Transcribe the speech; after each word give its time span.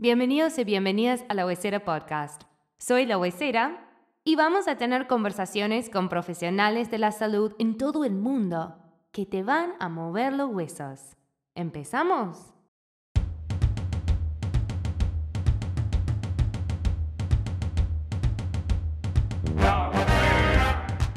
Bienvenidos 0.00 0.56
y 0.58 0.62
bienvenidas 0.62 1.24
a 1.28 1.34
la 1.34 1.44
Huesera 1.44 1.84
Podcast. 1.84 2.42
Soy 2.78 3.04
la 3.04 3.18
Huesera 3.18 3.84
y 4.22 4.36
vamos 4.36 4.68
a 4.68 4.76
tener 4.76 5.08
conversaciones 5.08 5.90
con 5.90 6.08
profesionales 6.08 6.88
de 6.92 6.98
la 6.98 7.10
salud 7.10 7.52
en 7.58 7.76
todo 7.76 8.04
el 8.04 8.14
mundo 8.14 8.76
que 9.10 9.26
te 9.26 9.42
van 9.42 9.72
a 9.80 9.88
mover 9.88 10.34
los 10.34 10.50
huesos. 10.54 11.16
¿Empezamos? 11.56 12.54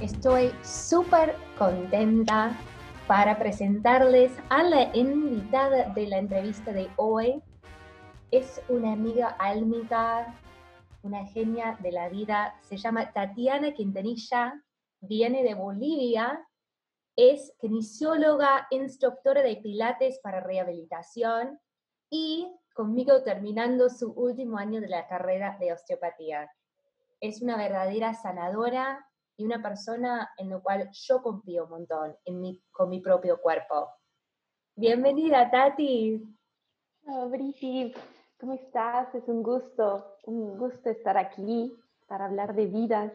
Estoy 0.01 0.51
súper 0.63 1.35
contenta 1.55 2.57
para 3.05 3.37
presentarles 3.37 4.31
a 4.49 4.63
la 4.63 4.89
invitada 4.95 5.93
de 5.93 6.07
la 6.07 6.17
entrevista 6.17 6.73
de 6.73 6.89
hoy, 6.95 7.43
es 8.31 8.61
una 8.69 8.93
amiga 8.93 9.35
álmica, 9.39 10.33
una 11.03 11.25
genia 11.27 11.77
de 11.81 11.91
la 11.91 12.07
vida. 12.07 12.55
Se 12.61 12.77
llama 12.77 13.11
Tatiana 13.11 13.73
Quintanilla, 13.73 14.63
viene 15.01 15.43
de 15.43 15.53
Bolivia, 15.53 16.47
es 17.17 17.53
kinesióloga, 17.59 18.67
instructora 18.71 19.41
de 19.41 19.57
pilates 19.57 20.19
para 20.23 20.39
rehabilitación 20.39 21.59
y 22.09 22.47
conmigo 22.73 23.21
terminando 23.23 23.89
su 23.89 24.13
último 24.13 24.57
año 24.57 24.79
de 24.79 24.87
la 24.87 25.07
carrera 25.07 25.57
de 25.59 25.73
osteopatía. 25.73 26.49
Es 27.19 27.41
una 27.41 27.57
verdadera 27.57 28.13
sanadora 28.13 29.05
y 29.35 29.43
una 29.43 29.61
persona 29.61 30.31
en 30.37 30.49
la 30.51 30.59
cual 30.59 30.89
yo 30.93 31.21
confío 31.21 31.65
un 31.65 31.71
montón 31.71 32.15
con 32.71 32.89
mi 32.89 33.01
propio 33.01 33.41
cuerpo. 33.41 33.89
Bienvenida, 34.75 35.51
Tati. 35.51 36.23
Oh, 37.07 37.27
Brigitte, 37.27 37.97
¿Cómo 38.41 38.53
estás? 38.53 39.13
Es 39.13 39.27
un 39.27 39.43
gusto, 39.43 40.17
un 40.25 40.57
gusto 40.57 40.89
estar 40.89 41.15
aquí 41.15 41.79
para 42.07 42.25
hablar 42.25 42.55
de 42.55 42.65
vidas. 42.65 43.13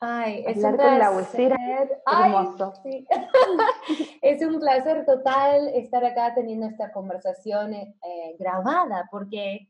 Ay, 0.00 0.42
es 0.46 0.56
un 0.64 0.74
con 0.74 0.98
la 0.98 1.10
huesera. 1.10 1.54
Hermoso. 2.06 2.72
es 4.22 4.42
un 4.42 4.58
placer 4.58 5.04
total 5.04 5.68
estar 5.74 6.02
acá 6.02 6.34
teniendo 6.34 6.66
esta 6.66 6.90
conversación 6.92 7.74
eh, 7.74 8.36
grabada, 8.38 9.06
porque 9.10 9.68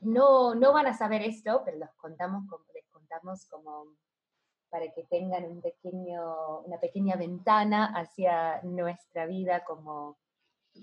no, 0.00 0.54
no 0.54 0.74
van 0.74 0.88
a 0.88 0.92
saber 0.92 1.22
esto, 1.22 1.62
pero 1.64 1.78
los 1.78 1.94
contamos 1.94 2.46
como, 2.46 2.66
les 2.74 2.86
contamos 2.90 3.46
como 3.46 3.86
para 4.68 4.92
que 4.92 5.04
tengan 5.04 5.46
un 5.46 5.62
pequeño, 5.62 6.60
una 6.60 6.78
pequeña 6.78 7.16
ventana 7.16 7.86
hacia 7.96 8.60
nuestra 8.64 9.24
vida 9.24 9.64
como 9.64 10.18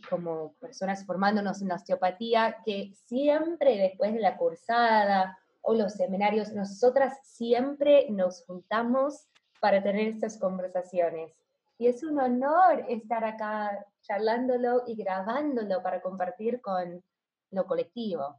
como 0.10 0.54
personas 0.54 1.06
formándonos 1.06 1.62
en 1.62 1.72
osteopatía, 1.72 2.58
que 2.66 2.94
siempre 3.06 3.78
después 3.78 4.14
de 4.14 4.20
la 4.20 4.38
cursada 4.38 5.38
o 5.62 5.74
los 5.74 5.94
seminarios, 5.94 6.52
nosotras 6.54 7.20
siempre 7.24 8.08
nos 8.10 8.46
juntamos 8.46 9.28
para 9.60 9.82
tener 9.82 10.08
estas 10.08 10.38
conversaciones. 10.38 11.34
Y 11.78 11.88
es 11.88 12.04
un 12.04 12.20
honor 12.20 12.86
estar 12.88 13.24
acá 13.26 13.86
charlándolo 14.02 14.84
y 14.88 14.96
grabándolo 14.96 15.82
para 15.82 16.02
compartir 16.02 16.62
con 16.62 17.04
lo 17.52 17.66
colectivo, 17.66 18.38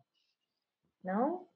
¿no? 1.02 1.48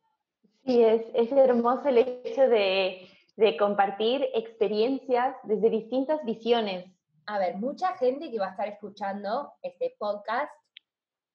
Sí, 0.64 0.82
es, 0.82 1.02
es 1.14 1.32
hermoso 1.32 1.88
el 1.88 1.98
hecho 1.98 2.48
de, 2.48 3.08
de 3.36 3.56
compartir 3.56 4.26
experiencias 4.34 5.36
desde 5.44 5.70
distintas 5.70 6.22
visiones, 6.24 6.84
a 7.30 7.38
ver, 7.38 7.56
mucha 7.58 7.96
gente 7.96 8.28
que 8.28 8.40
va 8.40 8.48
a 8.48 8.50
estar 8.50 8.66
escuchando 8.66 9.52
este 9.62 9.94
podcast 10.00 10.50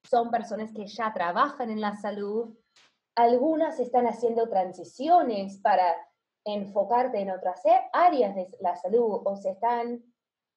son 0.03 0.29
personas 0.29 0.73
que 0.73 0.85
ya 0.87 1.13
trabajan 1.13 1.69
en 1.69 1.79
la 1.79 1.95
salud, 1.95 2.53
algunas 3.15 3.79
están 3.79 4.05
haciendo 4.05 4.49
transiciones 4.49 5.57
para 5.59 5.95
enfocarte 6.43 7.19
en 7.21 7.31
otras 7.31 7.61
áreas 7.93 8.35
de 8.35 8.49
la 8.59 8.75
salud 8.75 9.21
o 9.23 9.37
se 9.37 9.51
están 9.51 10.03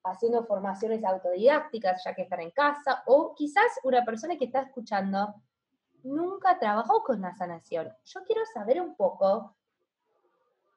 haciendo 0.03 0.44
formaciones 0.44 1.04
autodidácticas 1.04 2.03
ya 2.04 2.16
que 2.16 2.22
están 2.22 2.41
en 2.41 2.50
casa 2.50 3.04
o 3.06 3.32
quizás 3.37 3.78
una 3.84 4.04
persona 4.04 4.37
que 4.37 4.47
está 4.47 4.62
escuchando 4.62 5.37
nunca 6.03 6.59
trabajó 6.59 7.04
con 7.04 7.21
la 7.21 7.32
sanación. 7.37 7.94
Yo 8.04 8.25
quiero 8.25 8.44
saber 8.53 8.81
un 8.81 8.97
poco 8.97 9.56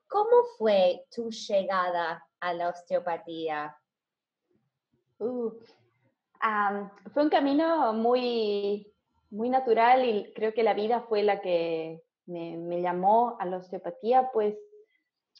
cómo 0.07 0.43
fue 0.59 1.07
tu 1.09 1.31
llegada 1.31 2.23
a 2.39 2.53
la 2.53 2.69
osteopatía. 2.69 3.75
Uh, 5.21 5.53
fue 7.13 7.23
un 7.23 7.29
camino 7.29 7.93
muy, 7.93 8.91
muy 9.29 9.49
natural 9.49 10.03
y 10.03 10.33
creo 10.33 10.53
que 10.53 10.63
la 10.63 10.73
vida 10.73 11.01
fue 11.01 11.21
la 11.21 11.41
que 11.41 12.01
me, 12.25 12.81
llamó 12.81 13.37
a 13.39 13.45
la 13.45 13.57
osteopatía, 13.57 14.31
pues 14.33 14.55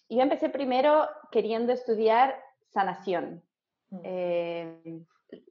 yo 0.08 0.22
empecé 0.22 0.50
primero 0.50 1.08
queriendo 1.32 1.74
estudiar 1.74 2.40
sanación. 2.70 3.44
Mm. 3.90 4.00
Eh, 4.04 5.02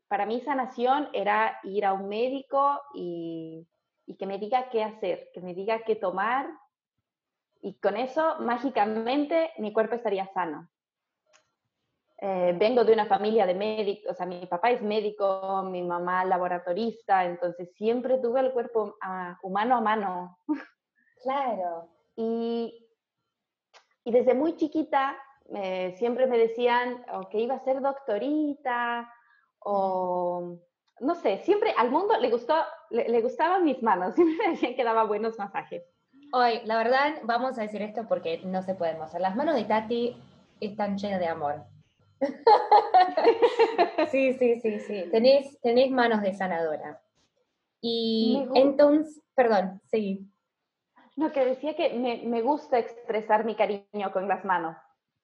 para 0.07 0.27
mí 0.27 0.41
sanación 0.41 1.09
era 1.13 1.59
ir 1.65 1.85
a 1.85 1.93
un 1.93 2.09
médico 2.09 2.81
y, 2.95 3.67
y, 4.07 4.17
que 4.17 4.27
me 4.27 4.39
diga 4.39 4.69
qué 4.71 4.85
hacer, 4.85 5.31
que 5.35 5.41
me 5.41 5.55
diga 5.55 5.83
qué 5.85 5.97
tomar 5.97 6.49
y 7.63 7.75
con 7.81 7.97
eso 7.97 8.37
mágicamente 8.41 9.51
mi 9.59 9.73
cuerpo 9.73 9.97
estaría 9.97 10.27
sano. 10.29 10.69
Eh, 12.23 12.55
vengo 12.59 12.85
de 12.85 12.93
una 12.93 13.07
familia 13.07 13.47
de 13.47 13.55
médicos, 13.55 14.13
o 14.13 14.15
sea, 14.15 14.27
mi 14.27 14.45
papá 14.45 14.71
es 14.71 14.83
médico, 14.83 15.63
mi 15.65 15.83
mamá 15.83 16.23
laboratorista, 16.27 17.25
entonces 17.25 17.73
siempre 17.75 18.19
tuve 18.19 18.41
el 18.41 18.53
cuerpo 18.53 18.97
ah, 19.01 19.39
humano 19.43 19.77
a 19.77 19.81
mano. 19.81 20.39
Claro. 21.23 21.89
Y, 22.17 22.87
y 24.05 24.11
desde 24.11 24.35
muy 24.35 24.57
chiquita 24.57 25.17
eh, 25.55 25.95
siempre 25.99 26.27
me 26.27 26.39
decían 26.39 27.05
que 27.31 27.41
iba 27.41 27.55
a 27.55 27.65
ser 27.65 27.81
doctorita 27.81 29.13
o 29.61 30.59
no 31.01 31.15
sé, 31.15 31.39
siempre 31.39 31.75
al 31.77 31.91
mundo 31.91 32.19
le 32.19 32.31
gustó, 32.31 32.55
le, 32.91 33.09
le, 33.09 33.23
gustaban 33.23 33.65
mis 33.65 33.83
manos, 33.83 34.15
siempre 34.17 34.37
me 34.37 34.53
decían 34.53 34.75
que 34.75 34.85
daba 34.85 35.05
buenos 35.05 35.39
masajes. 35.39 35.83
Hoy, 36.33 36.61
la 36.65 36.77
verdad, 36.77 37.15
vamos 37.25 37.59
a 37.59 37.63
decir 37.63 37.83
esto 37.83 38.07
porque 38.07 38.41
no 38.45 38.63
se 38.63 38.75
puede 38.75 38.95
mostrar. 38.97 39.21
Las 39.21 39.37
manos 39.37 39.57
de 39.57 39.65
Tati 39.65 40.17
están 40.61 40.97
llenas 40.97 41.19
de 41.19 41.27
amor. 41.27 41.65
sí, 44.11 44.35
sí, 44.35 44.61
sí, 44.61 44.81
sí. 44.81 45.05
Tenéis, 45.11 45.59
tenéis 45.61 45.91
manos 45.91 46.23
de 46.23 46.35
sanadora. 46.35 47.01
Y 47.81 48.47
entonces, 48.55 49.23
perdón, 49.35 49.81
seguí. 49.87 50.29
No, 51.17 51.33
que 51.33 51.45
decía 51.45 51.75
que 51.75 51.95
me, 51.95 52.23
me, 52.25 52.43
gusta 52.43 52.79
expresar 52.79 53.45
mi 53.45 53.55
cariño 53.55 54.13
con 54.13 54.29
las 54.29 54.45
manos. 54.45 54.77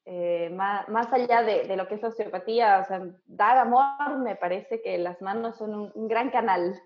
Eh, 0.04 0.50
más, 0.50 0.88
más, 0.88 1.12
allá 1.12 1.42
de, 1.42 1.64
de, 1.64 1.76
lo 1.76 1.88
que 1.88 1.96
es 1.96 2.04
osteopatía, 2.04 2.80
o 2.80 2.84
sea, 2.84 3.02
dar 3.26 3.58
amor, 3.58 4.18
me 4.18 4.36
parece 4.36 4.80
que 4.80 4.98
las 4.98 5.20
manos 5.20 5.56
son 5.56 5.74
un, 5.74 5.92
un 5.94 6.08
gran 6.08 6.30
canal. 6.30 6.80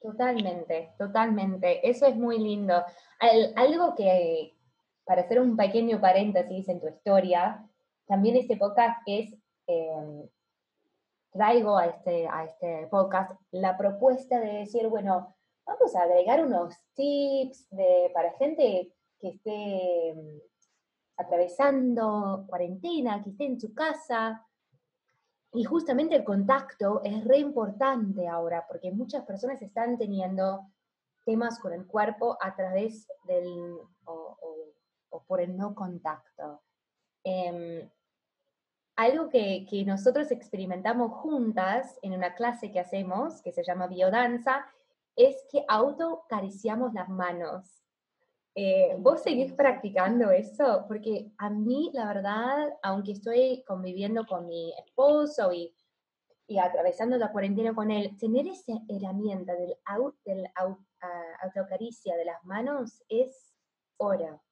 Totalmente, 0.00 0.94
totalmente. 0.98 1.88
Eso 1.88 2.06
es 2.06 2.16
muy 2.16 2.38
lindo. 2.38 2.82
algo 3.56 3.94
que, 3.94 4.54
para 5.04 5.22
hacer 5.22 5.40
un 5.40 5.56
pequeño 5.56 6.00
paréntesis 6.00 6.68
en 6.68 6.80
tu 6.80 6.88
historia, 6.88 7.66
también 8.06 8.36
este 8.36 8.56
podcast 8.56 9.00
es, 9.06 9.34
em, 9.66 10.28
traigo 11.32 11.76
a 11.76 11.86
este, 11.86 12.28
a 12.28 12.44
este 12.44 12.86
podcast 12.88 13.32
la 13.50 13.76
propuesta 13.76 14.40
de 14.40 14.58
decir, 14.58 14.88
bueno, 14.88 15.36
vamos 15.66 15.94
a 15.94 16.02
agregar 16.02 16.44
unos 16.44 16.74
tips 16.94 17.68
para 18.14 18.32
gente 18.34 18.94
que 19.18 19.28
esté 19.28 20.10
em, 20.10 20.40
atravesando 21.16 22.44
cuarentena, 22.48 23.22
que 23.22 23.30
esté 23.30 23.46
en 23.46 23.60
su 23.60 23.74
casa. 23.74 24.46
Y 25.52 25.64
justamente 25.64 26.14
el 26.14 26.24
contacto 26.24 27.00
es 27.02 27.24
re 27.24 27.38
importante 27.38 28.28
ahora, 28.28 28.66
porque 28.68 28.92
muchas 28.92 29.24
personas 29.24 29.60
están 29.62 29.96
teniendo 29.96 30.66
temas 31.24 31.58
con 31.58 31.72
el 31.72 31.86
cuerpo 31.86 32.36
a 32.40 32.54
través 32.54 33.08
del, 33.24 33.78
o, 34.04 35.22
por 35.26 35.40
el 35.40 35.56
no 35.56 35.74
contacto. 35.74 36.62
Em, 37.24 37.88
algo 38.96 39.28
que, 39.28 39.66
nosotros 39.86 40.30
experimentamos 40.30 41.12
juntas 41.12 41.98
en 42.02 42.12
una 42.12 42.34
clase 42.34 42.72
que 42.72 42.80
hacemos, 42.80 43.42
que 43.42 43.52
se 43.52 43.62
llama 43.62 43.86
biodanza, 43.86 44.66
es 45.14 45.36
que 45.50 45.64
autocariciamos 45.68 46.94
las 46.94 47.08
manos. 47.08 47.82
Eh, 48.54 48.96
¿Vos 48.98 49.22
seguís 49.22 49.52
practicando 49.52 50.30
eso? 50.30 50.86
Porque 50.88 51.30
a 51.36 51.50
mí, 51.50 51.90
la 51.92 52.06
verdad, 52.06 52.74
aunque 52.82 53.12
estoy 53.12 53.62
conviviendo 53.66 54.26
con 54.26 54.46
mi 54.46 54.72
esposo 54.78 55.52
y, 55.52 55.74
y 56.46 56.58
atravesando 56.58 57.18
la 57.18 57.32
cuarentena 57.32 57.74
con 57.74 57.90
él, 57.90 58.16
tener 58.18 58.46
esa 58.46 58.80
herramienta 58.88 59.54
del, 59.54 59.76
del 60.24 60.48
autocaricia 61.42 62.16
de 62.16 62.24
las 62.24 62.42
manos 62.44 63.02
es 63.10 63.54
oro. 63.98 64.42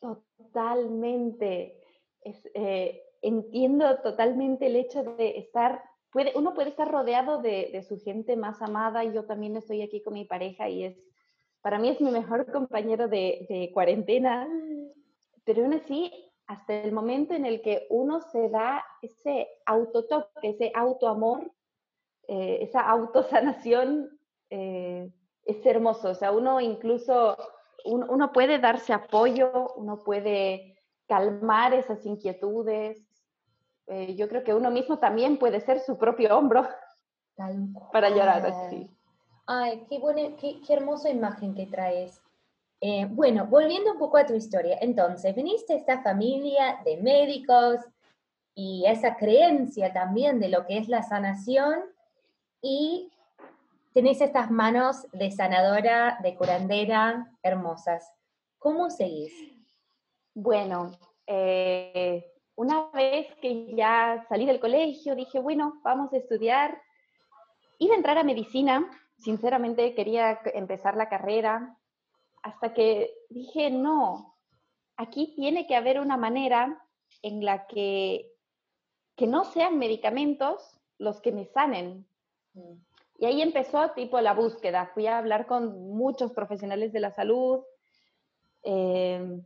Totalmente. 0.00 1.80
Es, 2.20 2.46
eh, 2.54 3.02
entiendo 3.24 3.98
totalmente 4.02 4.66
el 4.66 4.76
hecho 4.76 5.02
de 5.02 5.38
estar, 5.38 5.82
puede, 6.12 6.32
uno 6.36 6.54
puede 6.54 6.70
estar 6.70 6.90
rodeado 6.90 7.42
de, 7.42 7.70
de, 7.72 7.82
su 7.82 7.98
gente 7.98 8.36
más 8.36 8.62
amada 8.62 9.04
y 9.04 9.12
yo 9.12 9.24
también 9.24 9.56
estoy 9.56 9.82
aquí 9.82 10.02
con 10.02 10.14
mi 10.14 10.24
pareja 10.24 10.68
y 10.68 10.84
es 10.84 10.96
para 11.62 11.78
mí 11.78 11.88
es 11.88 12.00
mi 12.00 12.10
mejor 12.10 12.44
compañero 12.52 13.08
de, 13.08 13.46
de 13.48 13.70
cuarentena, 13.72 14.46
pero 15.44 15.62
aún 15.62 15.74
así, 15.74 16.12
hasta 16.46 16.74
el 16.74 16.92
momento 16.92 17.34
en 17.34 17.46
el 17.46 17.62
que 17.62 17.86
uno 17.88 18.20
se 18.20 18.50
da 18.50 18.84
ese 19.00 19.48
autotoque, 19.64 20.50
ese 20.50 20.70
autoamor, 20.74 21.50
eh, 22.28 22.58
esa 22.60 22.80
autosanación, 22.80 24.18
eh, 24.50 25.10
es 25.44 25.64
hermoso. 25.66 26.10
O 26.10 26.14
sea, 26.14 26.32
uno 26.32 26.60
incluso, 26.60 27.36
uno 27.84 28.32
puede 28.32 28.58
darse 28.58 28.92
apoyo, 28.92 29.72
uno 29.76 30.02
puede 30.04 30.78
calmar 31.06 31.74
esas 31.74 32.04
inquietudes. 32.06 33.03
Eh, 33.86 34.14
yo 34.14 34.28
creo 34.28 34.42
que 34.42 34.54
uno 34.54 34.70
mismo 34.70 34.98
también 34.98 35.38
puede 35.38 35.60
ser 35.60 35.80
su 35.80 35.98
propio 35.98 36.36
hombro 36.36 36.66
para 37.92 38.10
llorar 38.10 38.46
así. 38.46 38.90
Ay, 39.46 39.84
qué, 39.88 39.98
buena, 39.98 40.36
qué, 40.36 40.60
hermosa 40.68 41.10
imagen 41.10 41.54
que 41.54 41.66
traes. 41.66 42.20
Eh, 42.80 43.06
bueno, 43.10 43.46
volviendo 43.46 43.92
un 43.92 43.98
poco 43.98 44.16
a 44.16 44.26
tu 44.26 44.34
historia, 44.34 44.78
entonces, 44.80 45.34
viniste 45.34 45.74
a 45.74 45.76
esta 45.76 46.02
familia 46.02 46.80
de 46.84 46.96
médicos 46.98 47.78
y 48.54 48.84
esa 48.86 49.16
creencia 49.16 49.92
también 49.92 50.38
de 50.38 50.48
lo 50.48 50.66
que 50.66 50.78
es 50.78 50.88
la 50.88 51.02
sanación 51.02 51.80
y 52.62 53.10
tenés 53.92 54.20
estas 54.20 54.50
manos 54.50 55.06
de 55.12 55.30
sanadora, 55.30 56.18
de 56.22 56.34
curandera, 56.34 57.32
hermosas. 57.42 58.12
¿Cómo 58.58 58.90
seguís? 58.90 59.32
Bueno, 60.34 60.92
eh, 61.26 62.33
una 62.56 62.90
vez 62.90 63.34
que 63.40 63.74
ya 63.74 64.24
salí 64.28 64.46
del 64.46 64.60
colegio, 64.60 65.14
dije, 65.14 65.40
bueno, 65.40 65.80
vamos 65.82 66.12
a 66.12 66.16
estudiar. 66.16 66.80
Iba 67.78 67.94
a 67.94 67.96
entrar 67.96 68.18
a 68.18 68.24
medicina, 68.24 68.88
sinceramente 69.18 69.94
quería 69.94 70.40
empezar 70.54 70.96
la 70.96 71.08
carrera, 71.08 71.76
hasta 72.42 72.74
que 72.74 73.10
dije, 73.30 73.70
no, 73.70 74.36
aquí 74.96 75.34
tiene 75.34 75.66
que 75.66 75.76
haber 75.76 75.98
una 75.98 76.16
manera 76.16 76.80
en 77.22 77.44
la 77.44 77.66
que, 77.66 78.30
que 79.16 79.26
no 79.26 79.44
sean 79.44 79.78
medicamentos 79.78 80.78
los 80.98 81.20
que 81.20 81.32
me 81.32 81.46
sanen. 81.46 82.06
Mm. 82.52 82.74
Y 83.18 83.26
ahí 83.26 83.42
empezó 83.42 83.90
tipo 83.92 84.20
la 84.20 84.34
búsqueda. 84.34 84.90
Fui 84.92 85.06
a 85.06 85.18
hablar 85.18 85.46
con 85.46 85.88
muchos 85.94 86.32
profesionales 86.32 86.92
de 86.92 87.00
la 87.00 87.10
salud. 87.10 87.60
Eh, 88.62 89.40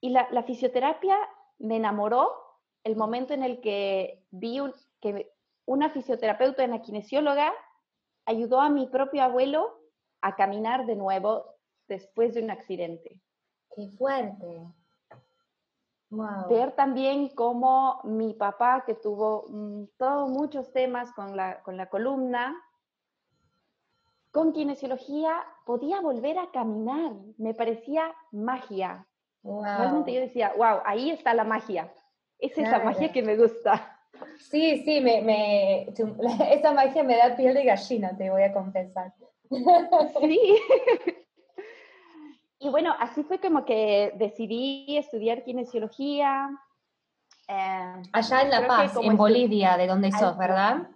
y 0.00 0.10
la, 0.10 0.42
fisioterapia 0.42 1.16
me 1.58 1.76
enamoró 1.76 2.30
el 2.84 2.96
momento 2.96 3.34
en 3.34 3.42
el 3.42 3.60
que 3.60 4.22
vi 4.30 4.60
que 5.00 5.32
una 5.66 5.90
fisioterapeuta, 5.90 6.64
una 6.64 6.82
kinesióloga, 6.82 7.52
ayudó 8.26 8.60
a 8.60 8.68
mi 8.68 8.86
propio 8.86 9.22
abuelo 9.22 9.80
a 10.20 10.36
caminar 10.36 10.86
de 10.86 10.96
nuevo 10.96 11.56
después 11.88 12.34
de 12.34 12.42
un 12.42 12.50
accidente. 12.50 13.20
¡Qué 13.74 13.88
fuerte! 13.88 14.62
Ver 16.48 16.72
también 16.72 17.28
cómo 17.30 18.00
mi 18.04 18.34
papá, 18.34 18.84
que 18.86 18.94
tuvo 18.94 19.46
mm, 19.48 19.84
todos 19.96 20.30
muchos 20.30 20.72
temas 20.72 21.12
con 21.12 21.36
la, 21.36 21.62
con 21.62 21.76
la 21.76 21.88
columna, 21.88 22.54
con 24.30 24.52
kinesiología 24.52 25.44
podía 25.64 26.00
volver 26.00 26.38
a 26.38 26.50
caminar. 26.50 27.12
Me 27.36 27.54
parecía 27.54 28.14
magia. 28.30 29.06
Realmente 29.42 30.12
yo 30.12 30.20
decía, 30.20 30.52
wow, 30.56 30.80
ahí 30.84 31.10
está 31.10 31.34
la 31.34 31.44
magia. 31.44 31.92
Es 32.44 32.58
esa 32.58 32.78
magia 32.80 33.10
que 33.10 33.22
me 33.22 33.36
gusta. 33.36 33.98
Sí, 34.38 34.82
sí, 34.84 35.00
me, 35.00 35.22
me, 35.22 35.82
esa 36.50 36.72
magia 36.72 37.02
me 37.02 37.16
da 37.16 37.36
piel 37.36 37.54
de 37.54 37.64
gallina, 37.64 38.16
te 38.16 38.30
voy 38.30 38.42
a 38.42 38.52
confesar. 38.52 39.12
Sí. 40.20 40.40
Y 42.60 42.70
bueno, 42.70 42.94
así 42.98 43.22
fue 43.24 43.38
como 43.40 43.66
que 43.66 44.14
decidí 44.16 44.96
estudiar 44.96 45.44
kinesiología. 45.44 46.48
Eh, 47.46 48.02
Allá 48.10 48.40
en 48.40 48.50
La 48.50 48.66
Paz, 48.66 48.96
en 49.02 49.18
Bolivia, 49.18 49.76
de 49.76 49.86
donde 49.86 50.10
sos, 50.10 50.38
¿verdad? 50.38 50.88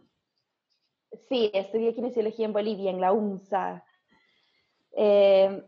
Sí, 1.28 1.50
estudié 1.52 1.94
kinesiología 1.94 2.46
en 2.46 2.54
Bolivia, 2.54 2.90
en 2.90 3.02
la 3.02 3.12
UNSA. 3.12 3.84
Eh, 4.96 5.62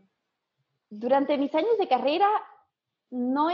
durante 0.88 1.36
mis 1.36 1.54
años 1.54 1.76
de 1.78 1.86
carrera 1.86 2.28
no 3.10 3.50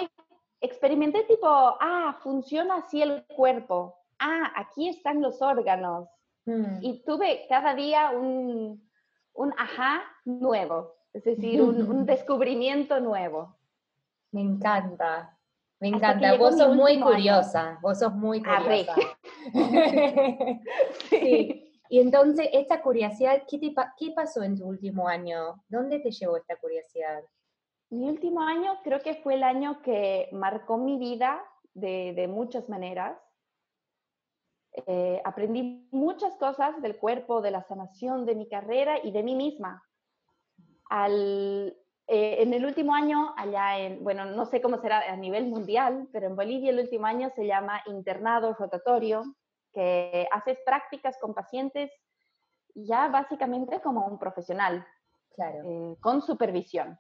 experimenté 0.61 1.23
tipo, 1.25 1.47
ah, 1.49 2.17
funciona 2.23 2.77
así 2.77 3.03
el 3.03 3.25
cuerpo, 3.27 3.97
ah, 4.19 4.53
aquí 4.57 4.89
están 4.89 5.21
los 5.21 5.41
órganos. 5.43 6.09
Mm. 6.45 6.79
Y 6.81 7.03
tuve 7.05 7.47
cada 7.49 7.75
día 7.75 8.11
un, 8.11 8.89
un 9.35 9.55
ajá 9.59 10.03
nuevo, 10.25 10.95
es 11.13 11.25
decir, 11.25 11.63
un, 11.63 12.07
descubrimiento 12.07 13.01
nuevo. 13.01 13.57
Me 14.33 14.41
encanta, 14.41 15.37
me 15.81 15.89
encanta. 15.89 16.37
Vos 16.37 16.57
sos 16.57 16.75
muy 16.75 17.01
curiosa, 17.01 17.79
vos 17.83 17.99
sos 17.99 18.15
muy 18.15 18.43
curiosa. 18.43 18.95
sí. 21.11 21.63
Y 21.89 22.01
entonces, 22.01 22.49
esta 22.53 22.83
curiosidad, 22.83 23.43
¿qué, 23.49 23.61
¿qué 23.61 24.11
pasó 24.11 24.43
en 24.43 24.59
tu 24.59 24.67
último 24.67 25.07
año? 25.07 25.63
¿Dónde 25.69 26.01
te 26.01 26.11
llevó 26.11 26.37
esta 26.37 26.57
curiosidad? 26.57 27.23
Mi 27.91 28.09
último 28.09 28.41
año 28.41 28.81
creo 28.83 29.01
que 29.01 29.15
fue 29.23 29.35
el 29.35 29.45
año 29.45 29.81
que 29.83 30.29
marcó 30.33 30.77
mi 30.77 30.99
vida 30.99 31.41
de, 31.75 32.15
de 32.15 32.27
muchas 32.27 32.69
maneras. 32.69 33.17
Eh, 34.87 35.23
aprendí 35.25 35.89
muchas 35.93 36.35
cosas 36.37 36.81
del 36.83 36.99
cuerpo, 36.99 37.41
de 37.41 37.53
la 37.53 37.63
sanación, 37.63 38.27
de 38.27 38.35
mi 38.35 38.49
carrera 38.49 38.99
y 39.03 39.13
de 39.13 39.23
mí 39.23 39.37
misma. 39.37 39.85
Al, 40.91 41.77
eh, 42.09 42.43
en 42.43 42.53
el 42.53 42.67
último 42.67 42.95
año, 42.95 43.33
allá 43.37 43.79
en, 43.79 44.03
bueno, 44.03 44.25
no 44.27 44.47
sé 44.47 44.61
cómo 44.61 44.79
será 44.79 45.01
a 45.01 45.17
nivel 45.17 45.47
mundial, 45.47 46.09
pero 46.13 46.27
en 46.27 46.37
Bolivia 46.37 46.71
el 46.71 46.81
último 46.81 47.07
año 47.07 47.31
se 47.31 47.47
llama 47.47 47.83
internado 47.87 48.55
rotatorio, 48.55 49.23
que 49.73 50.29
haces 50.33 50.59
prácticas 50.65 51.17
con 51.21 51.35
pacientes 51.35 51.91
ya 52.75 53.09
básicamente 53.09 53.81
como 53.81 54.07
un 54.07 54.19
profesional, 54.19 54.87
claro. 55.35 55.59
Eh, 55.65 55.97
con 56.01 56.21
supervisión 56.21 56.99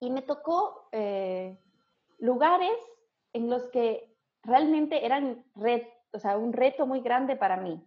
y 0.00 0.10
me 0.10 0.22
tocó 0.22 0.88
eh, 0.92 1.58
lugares 2.18 2.76
en 3.32 3.50
los 3.50 3.68
que 3.68 4.16
realmente 4.42 5.04
eran 5.04 5.44
o 6.12 6.18
sea, 6.18 6.36
un 6.36 6.52
reto 6.52 6.86
muy 6.86 7.00
grande 7.00 7.36
para 7.36 7.56
mí. 7.56 7.84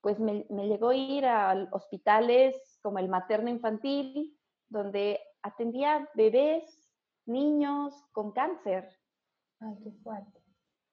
Pues 0.00 0.20
me, 0.20 0.46
me 0.50 0.68
llegó 0.68 0.90
a 0.90 0.96
ir 0.96 1.26
a 1.26 1.68
hospitales 1.72 2.78
como 2.82 2.98
el 2.98 3.08
materno 3.08 3.50
infantil, 3.50 4.38
donde 4.68 5.20
atendía 5.42 6.08
bebés, 6.14 6.88
niños 7.26 7.94
con 8.12 8.32
cáncer. 8.32 8.88
Ay, 9.60 9.76
qué 9.82 9.90
fuerte. 10.02 10.40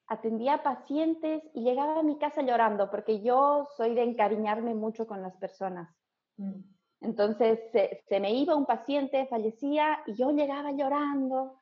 Atendía 0.08 0.64
pacientes 0.64 1.44
y 1.54 1.64
llegaba 1.64 2.00
a 2.00 2.04
mi 2.04 2.18
casa 2.18 2.42
llorando, 2.42 2.90
porque 2.90 3.22
yo 3.22 3.68
soy 3.78 3.96
de 3.96 4.04
encariñarme 4.04 4.74
mucho 4.74 5.08
con 5.08 5.22
las 5.22 5.36
personas. 5.38 5.96
Mm. 6.38 6.75
Entonces 7.02 7.60
se, 7.72 8.20
me 8.20 8.34
iba 8.34 8.56
un 8.56 8.66
paciente, 8.66 9.28
fallecía 9.28 10.00
y 10.08 10.16
yo 10.16 10.32
llegaba 10.32 10.72
llorando. 10.72 11.60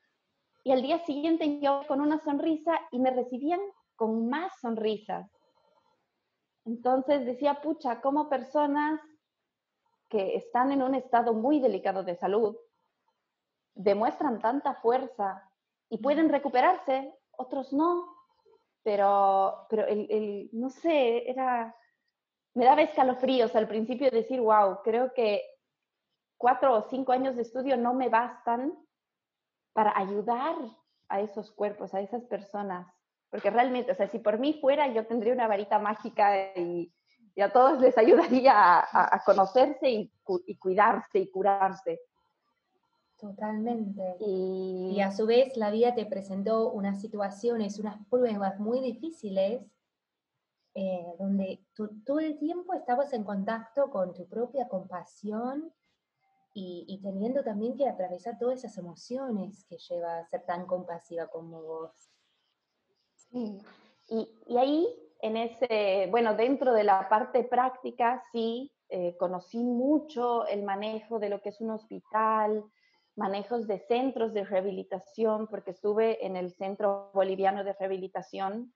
Y 0.63 0.71
al 0.71 0.81
día 0.81 0.99
siguiente 0.99 1.59
yo 1.59 1.81
con 1.87 2.01
una 2.01 2.19
sonrisa 2.19 2.79
y 2.91 2.99
me 2.99 3.11
recibían 3.11 3.59
con 3.95 4.29
más 4.29 4.53
sonrisas. 4.61 5.29
Entonces 6.65 7.25
decía, 7.25 7.61
pucha, 7.61 7.99
como 7.99 8.29
personas 8.29 9.01
que 10.07 10.35
están 10.35 10.71
en 10.71 10.81
un 10.81 10.95
estado 10.95 11.33
muy 11.33 11.59
delicado 11.59 12.03
de 12.03 12.15
salud 12.15 12.55
demuestran 13.75 14.39
tanta 14.39 14.75
fuerza 14.75 15.49
y 15.89 15.97
pueden 15.97 16.29
recuperarse, 16.29 17.13
otros 17.31 17.73
no, 17.73 18.05
pero, 18.83 19.65
pero 19.69 19.87
el 19.87 20.49
no 20.53 20.69
sé, 20.69 21.29
era, 21.29 21.75
me 22.53 22.65
daba 22.65 22.81
escalofríos 22.81 23.55
al 23.55 23.67
principio 23.67 24.09
de 24.09 24.17
decir, 24.17 24.39
wow, 24.39 24.79
creo 24.83 25.13
que 25.13 25.41
cuatro 26.37 26.73
o 26.73 26.81
cinco 26.89 27.11
años 27.11 27.35
de 27.35 27.41
estudio 27.41 27.77
no 27.77 27.93
me 27.93 28.09
bastan 28.09 28.73
para 29.73 29.97
ayudar 29.97 30.55
a 31.09 31.21
esos 31.21 31.51
cuerpos, 31.51 31.93
a 31.93 32.01
esas 32.01 32.23
personas. 32.25 32.87
Porque 33.29 33.49
realmente, 33.49 33.91
o 33.91 33.95
sea, 33.95 34.07
si 34.07 34.19
por 34.19 34.37
mí 34.37 34.59
fuera, 34.61 34.87
yo 34.87 35.07
tendría 35.07 35.33
una 35.33 35.47
varita 35.47 35.79
mágica 35.79 36.53
y, 36.55 36.91
a 37.41 37.51
todos 37.51 37.81
les 37.81 37.97
ayudaría 37.97 38.53
a, 38.53 39.23
conocerse 39.25 39.89
y, 39.89 40.11
cuidarse 40.59 41.19
y 41.19 41.31
curarse. 41.31 41.99
Totalmente. 43.17 44.17
Y... 44.19 44.93
y, 44.95 45.01
a 45.01 45.11
su 45.11 45.25
vez 45.25 45.57
la 45.57 45.71
vida 45.71 45.95
te 45.95 46.05
presentó 46.05 46.71
unas 46.71 47.01
situaciones, 47.01 47.79
unas 47.79 47.97
pruebas 48.07 48.59
muy 48.59 48.81
difíciles 48.81 49.61
eh, 50.75 51.05
donde 51.19 51.63
todo 52.05 52.19
el 52.19 52.39
tiempo 52.39 52.73
estabas 52.73 53.13
en 53.13 53.23
contacto 53.23 53.91
con 53.91 54.13
tu 54.13 54.27
propia 54.27 54.67
compasión 54.67 55.71
y, 56.55 56.99
teniendo 57.01 57.43
también 57.43 57.75
que 57.75 57.87
atravesar 57.87 58.37
todas 58.37 58.59
esas 58.59 58.77
emociones 58.77 59.65
que 59.65 59.77
lleva 59.77 60.19
a 60.19 60.25
ser 60.27 60.45
tan 60.45 60.67
compasiva 60.67 61.27
como 61.27 61.61
vos. 61.61 61.91
Sí. 63.15 63.57
Y, 64.07 64.57
ahí, 64.57 64.87
en 65.21 65.37
ese, 65.37 66.07
bueno, 66.11 66.35
dentro 66.35 66.73
de 66.73 66.83
la 66.83 67.09
parte 67.09 67.43
práctica, 67.43 68.23
sí, 68.31 68.71
eh, 68.89 69.17
conocí 69.17 69.63
mucho 69.63 70.45
el 70.45 70.63
manejo 70.63 71.17
de 71.17 71.29
lo 71.29 71.41
que 71.41 71.49
es 71.49 71.59
un 71.61 71.71
hospital, 71.71 72.63
manejos 73.15 73.67
de 73.67 73.79
centros 73.79 74.33
de 74.33 74.43
rehabilitación, 74.43 75.47
porque 75.47 75.71
estuve 75.71 76.23
en 76.25 76.35
el 76.35 76.51
Centro 76.51 77.11
Boliviano 77.13 77.63
de 77.63 77.73
Rehabilitación, 77.73 78.73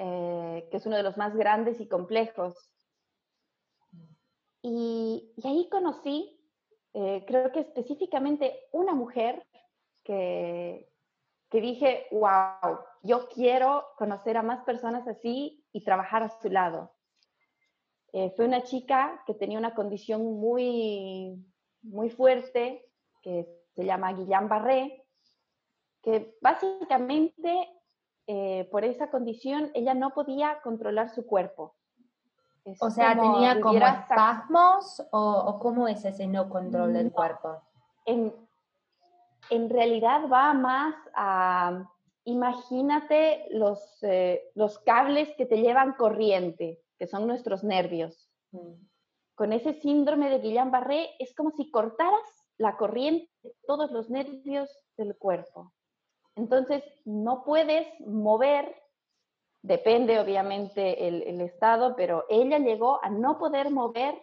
eh, 0.00 0.68
que 0.70 0.76
es 0.76 0.86
uno 0.86 0.96
de 0.96 1.02
los 1.02 1.16
más 1.16 1.34
grandes 1.34 1.80
y 1.80 1.88
complejos. 1.88 2.54
Y, 4.62 5.34
ahí 5.42 5.68
conocí, 5.68 6.40
eh, 6.94 7.24
creo 7.26 7.50
que 7.50 7.60
específicamente 7.60 8.68
una 8.70 8.94
mujer 8.94 9.44
que, 10.04 10.88
que 11.50 11.60
dije, 11.60 12.06
wow, 12.12 12.78
yo 13.02 13.28
quiero 13.28 13.86
conocer 13.96 14.36
a 14.36 14.44
más 14.44 14.62
personas 14.62 15.08
así 15.08 15.66
y 15.72 15.82
trabajar 15.82 16.22
a 16.22 16.28
su 16.28 16.48
lado. 16.48 16.92
Eh, 18.12 18.32
fue 18.36 18.44
una 18.46 18.62
chica 18.62 19.20
que 19.26 19.34
tenía 19.34 19.58
una 19.58 19.74
condición 19.74 20.38
muy, 20.38 21.44
muy 21.82 22.08
fuerte, 22.08 22.88
que 23.20 23.48
se 23.74 23.84
llama 23.84 24.12
Guillain 24.12 24.48
Barré, 24.48 25.04
que 26.02 26.36
básicamente 26.40 27.77
eh, 28.30 28.68
por 28.70 28.84
esa 28.84 29.10
condición 29.10 29.70
ella 29.72 29.94
no 29.94 30.10
podía 30.10 30.60
controlar 30.60 31.08
su 31.08 31.26
cuerpo. 31.26 31.74
o 32.78 32.90
sea, 32.90 33.18
tenía 33.18 33.58
como 33.58 33.78
espasmos 33.78 35.02
o, 35.12 35.58
cómo 35.58 35.88
es 35.88 36.04
ese 36.04 36.26
no 36.26 36.50
control 36.50 36.92
del 36.92 37.10
cuerpo. 37.10 37.62
En, 38.04 38.34
en 39.48 39.70
realidad 39.70 40.28
va 40.30 40.52
más 40.52 40.94
a, 41.14 41.90
imagínate 42.24 43.46
los, 43.50 43.80
eh, 44.02 44.42
los 44.54 44.78
cables 44.80 45.34
que 45.38 45.46
te 45.46 45.62
llevan 45.62 45.94
corriente, 45.94 46.82
que 46.98 47.06
son 47.06 47.26
nuestros 47.26 47.64
nervios. 47.64 48.28
Mm. 48.50 48.74
Con 49.36 49.54
ese 49.54 49.72
síndrome 49.72 50.28
de 50.28 50.42
Guillain-Barré 50.42 51.14
es 51.18 51.34
como 51.34 51.50
si 51.52 51.70
cortaras 51.70 52.44
la 52.58 52.76
corriente 52.76 53.30
de 53.42 53.54
todos 53.66 53.90
los 53.90 54.10
nervios 54.10 54.68
del 54.98 55.16
cuerpo. 55.16 55.72
Entonces, 56.38 56.84
no 57.04 57.42
puedes 57.42 57.88
mover, 57.98 58.80
depende 59.60 60.20
obviamente 60.20 61.08
el, 61.08 61.40
estado, 61.40 61.96
pero 61.96 62.24
ella 62.28 62.58
llegó 62.58 63.04
a 63.04 63.10
no 63.10 63.38
poder 63.38 63.70
mover 63.70 64.14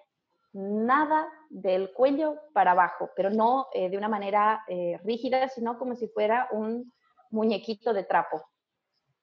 nada 0.53 1.27
del 1.50 1.91
cuello 1.91 2.38
para 2.53 2.72
abajo, 2.72 3.10
pero 3.17 3.29
no 3.29 3.67
eh, 3.74 3.89
de 3.89 3.98
una 3.98 4.07
manera 4.07 4.63
eh, 4.69 4.98
rígida, 5.03 5.50
sino 5.50 5.77
como 5.77 5.93
si 5.95 6.07
fuera 6.07 6.48
un 6.53 6.93
muñequito 7.31 7.91
de 7.93 8.05
trapo. 8.05 8.41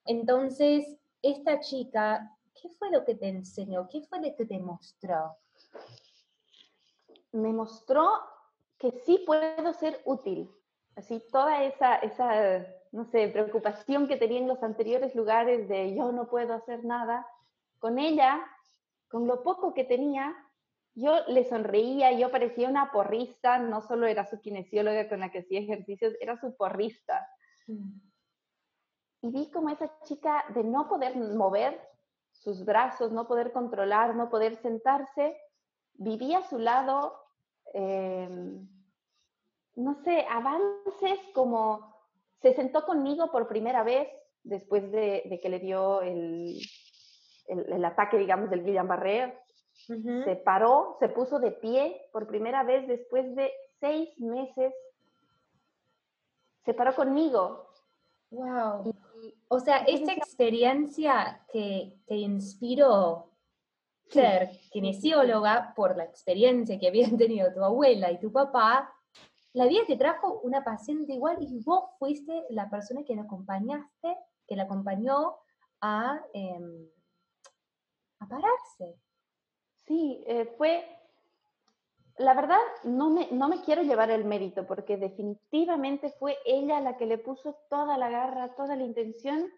Entonces, 0.05 0.85
esta 1.23 1.61
chica, 1.61 2.31
¿qué 2.61 2.69
fue 2.79 2.91
lo 2.91 3.07
que 3.07 3.15
te 3.15 3.29
enseñó? 3.29 3.89
¿Qué 3.89 4.03
fue 4.03 4.21
lo 4.21 4.37
que 4.37 4.45
te 4.45 4.59
mostró? 4.59 5.39
Me 7.33 7.55
mostró 7.55 8.07
que 8.77 8.91
sí 8.91 9.23
puedo 9.25 9.73
ser 9.73 10.03
útil. 10.05 10.51
Así, 10.95 11.23
toda 11.33 11.65
esa, 11.65 11.97
esa, 11.97 12.67
no 12.93 13.07
sé, 13.07 13.29
preocupación 13.29 14.07
que 14.07 14.17
tenía 14.17 14.39
en 14.39 14.49
los 14.49 14.63
anteriores 14.63 15.15
lugares 15.15 15.69
de 15.69 15.95
yo 15.95 16.13
no 16.13 16.29
puedo 16.29 16.55
hacer 16.55 16.85
nada, 16.85 17.27
con 17.79 17.99
ella, 17.99 18.41
con 19.09 19.27
lo 19.27 19.43
poco 19.43 19.75
que 19.75 19.85
tenía, 19.85 20.37
yo 20.95 21.25
le 21.27 21.45
sonreía, 21.45 22.13
yo 22.13 22.31
parecía 22.31 22.69
una 22.69 22.93
porrista, 22.93 23.59
no 23.59 23.81
solo 23.81 24.07
era 24.07 24.27
su 24.27 24.41
kinesióloga 24.41 25.09
con 25.09 25.21
la 25.21 25.31
que 25.31 25.41
hacía 25.41 25.61
ejercicios, 25.61 26.15
era 26.21 26.39
su 26.39 26.55
porrista. 26.55 27.27
Mm. 27.67 27.93
Y 29.23 29.31
vi 29.31 29.51
como 29.51 29.71
esa 29.71 29.91
chica 30.03 30.45
de 30.55 30.63
no 30.63 30.89
poder 30.89 31.17
mover 31.17 31.81
sus 32.31 32.65
brazos, 32.65 33.11
no 33.11 33.27
poder 33.27 33.53
controlar, 33.53 34.15
no 34.15 34.29
poder 34.29 34.57
sentarse, 34.57 35.37
vivía 35.95 36.39
a 36.39 36.49
su 36.49 36.59
lado, 36.59 37.15
em, 37.73 38.69
no 39.77 39.95
sé, 39.95 40.27
avances 40.29 41.19
como 41.35 41.92
se 42.43 42.55
sentó 42.55 42.85
conmigo 42.85 43.31
por 43.31 43.49
primera 43.49 43.83
vez 43.83 44.09
después 44.43 44.91
de, 44.91 45.39
que 45.41 45.49
le 45.49 45.61
dio 45.61 46.03
el, 46.03 46.59
el, 47.47 47.85
ataque, 47.85 48.19
digamos, 48.19 48.51
del 48.51 48.65
Guillain-Barré. 48.65 49.39
Se 49.87 50.37
paró, 50.45 50.97
se 51.01 51.09
puso 51.09 51.39
de 51.39 51.53
pie 51.53 52.09
por 52.13 52.27
primera 52.27 52.63
vez 52.63 52.87
después 52.87 53.35
de 53.35 53.51
seis 53.81 54.09
meses. 54.19 54.75
Se 56.65 56.75
paró 56.75 56.95
conmigo. 56.95 57.69
Wow. 58.31 58.95
o 59.49 59.61
sea, 59.61 59.85
esta 59.87 60.15
experiencia 60.15 61.45
que 61.53 61.99
te 62.07 62.15
inspiró 62.15 63.33
ser 64.09 64.51
kinesióloga 64.71 65.75
por 65.77 65.97
la 65.97 66.05
experiencia 66.05 66.79
que 66.79 66.89
habían 66.89 67.17
tenido 67.19 67.53
tu 67.53 67.63
abuela 67.63 68.11
y 68.11 68.21
tu 68.21 68.33
papá, 68.33 68.91
la 69.55 69.67
vida 69.67 69.83
te 69.87 69.97
trajo 69.97 70.41
una 70.43 70.65
paciente 70.65 71.13
igual 71.13 71.37
y 71.41 71.63
vos 71.63 71.85
fuiste 71.99 72.45
la 72.51 72.71
persona 72.71 73.05
que 73.05 73.15
la 73.15 73.23
acompañaste, 73.23 74.17
que 74.47 74.57
la 74.57 74.63
acompañó 74.63 75.37
a, 75.81 76.21
em, 76.33 76.89
a 78.21 78.27
pararse. 78.27 78.99
Sí, 79.87 80.25
eh, 80.27 80.47
fue, 80.57 80.85
la 82.17 82.35
verdad, 82.35 82.61
no 82.85 83.11
me, 83.11 83.29
no 83.31 83.49
me 83.49 83.61
quiero 83.61 83.83
llevar 83.83 84.11
el 84.11 84.25
mérito 84.25 84.67
porque 84.67 84.97
definitivamente 84.97 86.11
fue 86.11 86.39
ella 86.47 86.81
la 86.81 86.97
que 86.97 87.07
le 87.07 87.19
puso 87.19 87.59
toda 87.69 87.99
la 87.99 88.09
garra, 88.09 88.55
toda 88.55 88.75
la 88.77 88.85
intención. 88.85 89.51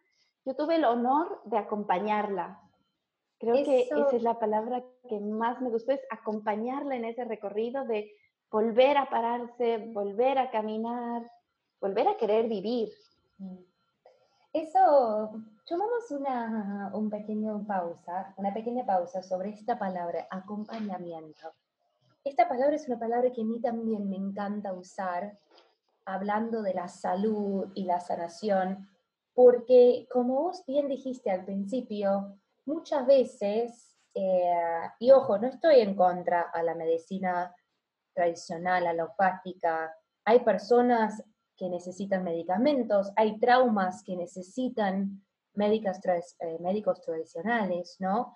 Yo 0.44 0.56
tuve 0.56 0.76
el 0.76 0.84
honor 0.84 1.40
de 1.44 1.58
acompañarla. 1.58 2.60
Creo 3.38 3.64
que 3.64 3.82
esa 3.82 4.16
es 4.16 4.22
la 4.22 4.38
palabra 4.38 4.82
que 5.08 5.20
más 5.20 5.60
me 5.60 5.68
gustó, 5.68 5.92
es 5.92 6.00
acompañarla 6.10 6.96
en 6.96 7.04
ese 7.04 7.24
recorrido 7.24 7.84
de 7.84 8.10
volver 8.50 8.96
a 8.96 9.08
pararse, 9.08 9.78
volver 9.92 10.38
a 10.38 10.50
caminar, 10.50 11.30
volver 11.80 12.08
a 12.08 12.16
querer 12.16 12.48
vivir. 12.48 12.90
Mm. 13.38 13.58
Eso, 14.52 15.32
tomamos 15.66 16.10
una 16.12 16.90
un 16.94 17.10
pequeño 17.10 17.66
pausa, 17.66 18.32
una 18.36 18.54
pequeña 18.54 18.86
pausa 18.86 19.22
sobre 19.22 19.50
esta 19.50 19.76
palabra, 19.76 20.28
acompañamiento. 20.30 21.52
Esta 22.22 22.48
palabra 22.48 22.76
es 22.76 22.86
una 22.86 22.98
palabra 22.98 23.32
que 23.32 23.42
a 23.42 23.44
mí 23.44 23.60
también 23.60 24.08
me 24.08 24.16
encanta 24.16 24.72
usar 24.72 25.36
hablando 26.04 26.62
de 26.62 26.74
la 26.74 26.88
salud 26.88 27.66
y 27.74 27.84
la 27.84 28.00
sanación, 28.00 28.88
porque 29.34 30.06
como 30.10 30.42
vos 30.42 30.64
bien 30.66 30.88
dijiste 30.88 31.30
al 31.30 31.44
principio, 31.44 32.38
muchas 32.64 33.06
veces, 33.06 33.96
eh, 34.14 34.90
y 35.00 35.10
ojo, 35.10 35.36
no 35.38 35.48
estoy 35.48 35.80
en 35.80 35.96
contra 35.96 36.42
a 36.42 36.62
la 36.62 36.74
medicina 36.74 37.54
tradicional, 38.14 38.86
alopática. 38.86 39.94
Hay 40.24 40.40
personas 40.40 41.22
que 41.56 41.68
necesitan 41.68 42.24
medicamentos, 42.24 43.12
hay 43.16 43.38
traumas 43.38 44.02
que 44.02 44.16
necesitan 44.16 45.24
eh, 45.56 46.58
médicos 46.60 47.00
tradicionales, 47.02 47.96
¿no? 48.00 48.34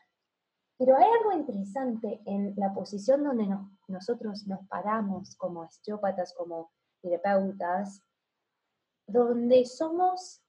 Pero 0.78 0.96
hay 0.96 1.06
algo 1.18 1.32
interesante 1.32 2.20
en 2.26 2.54
la 2.56 2.72
posición 2.72 3.24
donde 3.24 3.48
nosotros 3.88 4.46
nos 4.46 4.64
paramos 4.68 5.34
como 5.36 5.62
osteópatas, 5.62 6.32
como 6.34 6.70
terapeutas, 7.02 8.02
donde 9.06 9.64
somos 9.64 10.40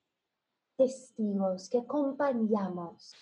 testigos, 0.77 1.69
que 1.69 1.79
acompañamos, 1.79 3.13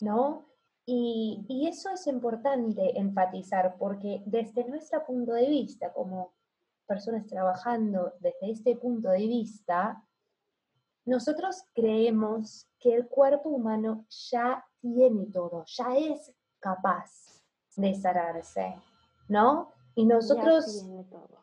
¿no? 0.00 0.51
Y, 0.84 1.68
eso 1.68 1.90
es 1.90 2.06
importante 2.06 2.98
enfatizar 2.98 3.76
porque 3.78 4.22
desde 4.26 4.64
nuestro 4.64 5.04
punto 5.06 5.32
de 5.32 5.48
vista, 5.48 5.92
como 5.92 6.32
personas 6.86 7.26
trabajando 7.26 8.12
desde 8.18 8.50
este 8.50 8.76
punto 8.76 9.10
de 9.10 9.26
vista, 9.26 10.02
nosotros 11.04 11.64
creemos 11.72 12.68
que 12.78 12.94
el 12.94 13.06
cuerpo 13.08 13.48
humano 13.48 14.06
ya 14.30 14.64
tiene 14.80 15.26
todo, 15.26 15.64
ya 15.66 15.96
es 15.96 16.32
capaz 16.58 17.42
de 17.76 17.94
sanarse, 17.94 18.76
¿no? 19.28 19.72
Y 19.94 20.04
nosotros... 20.04 20.66
Ya 20.66 20.86
tiene 20.86 21.04
todo. 21.04 21.38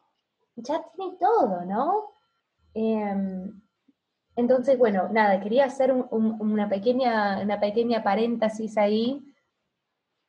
Ya 0.55 0.86
tiene 0.96 1.17
todo, 1.17 1.65
¿no? 1.65 2.13
Em, 2.74 3.62
entonces, 4.36 4.77
bueno, 4.77 5.10
nada, 5.10 5.39
quería 5.39 5.65
hacer 5.65 5.91
una, 5.91 6.69
pequeña, 6.69 7.41
una 7.41 7.60
pequeña 7.60 8.03
paréntesis 8.03 8.77
ahí 8.77 9.28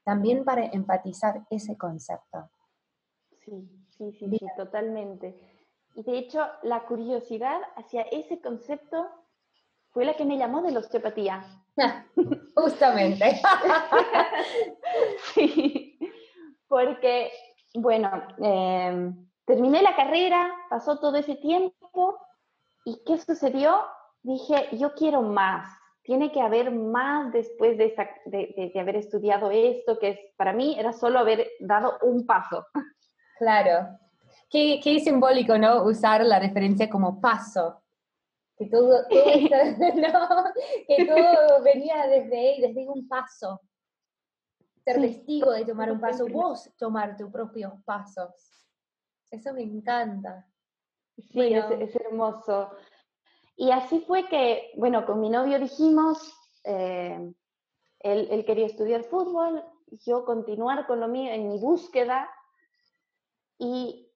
también 0.04 0.45
para 0.45 0.64
enfatizar 0.66 1.47
ese 1.50 1.76
concepto. 1.76 2.50
Sí, 3.45 3.69
sí, 3.97 4.12
sí, 4.12 4.38
sí, 4.38 4.47
totalmente. 4.57 5.38
Y 5.95 6.02
de 6.02 6.19
hecho, 6.19 6.47
la 6.62 6.85
curiosidad 6.85 7.61
hacia 7.76 8.02
ese 8.02 8.40
concepto 8.40 9.09
fue 9.90 10.04
la 10.04 10.14
que 10.14 10.25
me 10.25 10.38
llamó 10.38 10.62
de 10.62 10.73
la 10.73 10.80
osteopatía. 10.80 11.45
Justamente. 12.54 13.40
sí, 15.35 15.99
porque, 16.69 17.33
bueno, 17.75 18.11
em, 18.38 19.28
terminé 19.45 19.83
la 19.83 19.97
carrera, 19.97 20.50
pasó 20.69 20.99
todo 20.99 21.16
ese 21.16 21.37
tiempo, 21.37 22.19
¿y 22.85 23.02
qué 23.04 23.19
sucedió? 23.19 23.80
Dije, 24.23 24.76
yo 24.76 24.95
quiero 24.95 25.23
más, 25.23 25.69
tiene 26.11 26.33
que 26.33 26.40
haber 26.40 26.73
más 26.73 27.33
después 27.33 27.79
de, 27.79 27.95
de, 28.26 28.81
haber 28.81 28.97
estudiado 28.97 29.52
esto, 29.52 29.97
que 29.97 30.09
es, 30.09 30.19
para 30.37 30.52
mí 30.52 30.75
era 30.76 30.93
solo 30.93 31.21
haber 31.21 31.47
dado 31.61 31.99
un 32.02 32.26
paso. 32.26 32.67
Claro. 33.38 33.97
Qué, 34.50 34.81
qué 34.83 34.99
simbólico, 34.99 35.57
¿no? 35.57 35.85
Usar 35.85 36.26
la 36.26 36.40
referencia 36.40 36.90
como 36.90 37.21
paso. 37.21 37.85
Que 38.59 38.67
todo, 38.67 39.05
que 39.09 41.07
todo 41.07 41.62
venía 41.62 42.05
desde, 42.09 42.57
desde 42.61 42.88
un 42.88 43.07
paso. 43.07 43.61
Ser 44.85 45.00
testigo 45.00 45.52
de 45.52 45.64
tomar 45.64 45.93
un 45.93 46.00
paso, 46.00 46.26
vos 46.33 46.73
tomar 46.76 47.17
tus 47.17 47.31
propios 47.31 47.73
pasos. 47.85 48.67
Eso 49.31 49.55
me 49.55 49.62
encanta. 49.62 50.45
Sí, 51.31 51.55
es, 51.55 51.95
hermoso. 51.95 52.73
Y 53.61 53.73
así 53.73 54.00
fue 54.00 54.26
que, 54.26 54.73
bueno, 54.75 55.05
con 55.05 55.21
mi 55.21 55.29
novio 55.29 55.59
dijimos, 55.59 56.35
eh, 56.64 57.31
él, 57.99 58.45
quería 58.47 58.64
estudiar 58.64 59.05
fútbol, 59.05 59.62
yo 60.07 60.25
continuar 60.25 60.87
con 60.87 60.99
lo 60.99 61.09
mío 61.09 61.31
en 61.31 61.47
mi 61.47 61.59
búsqueda 61.59 62.31
y 63.59 64.11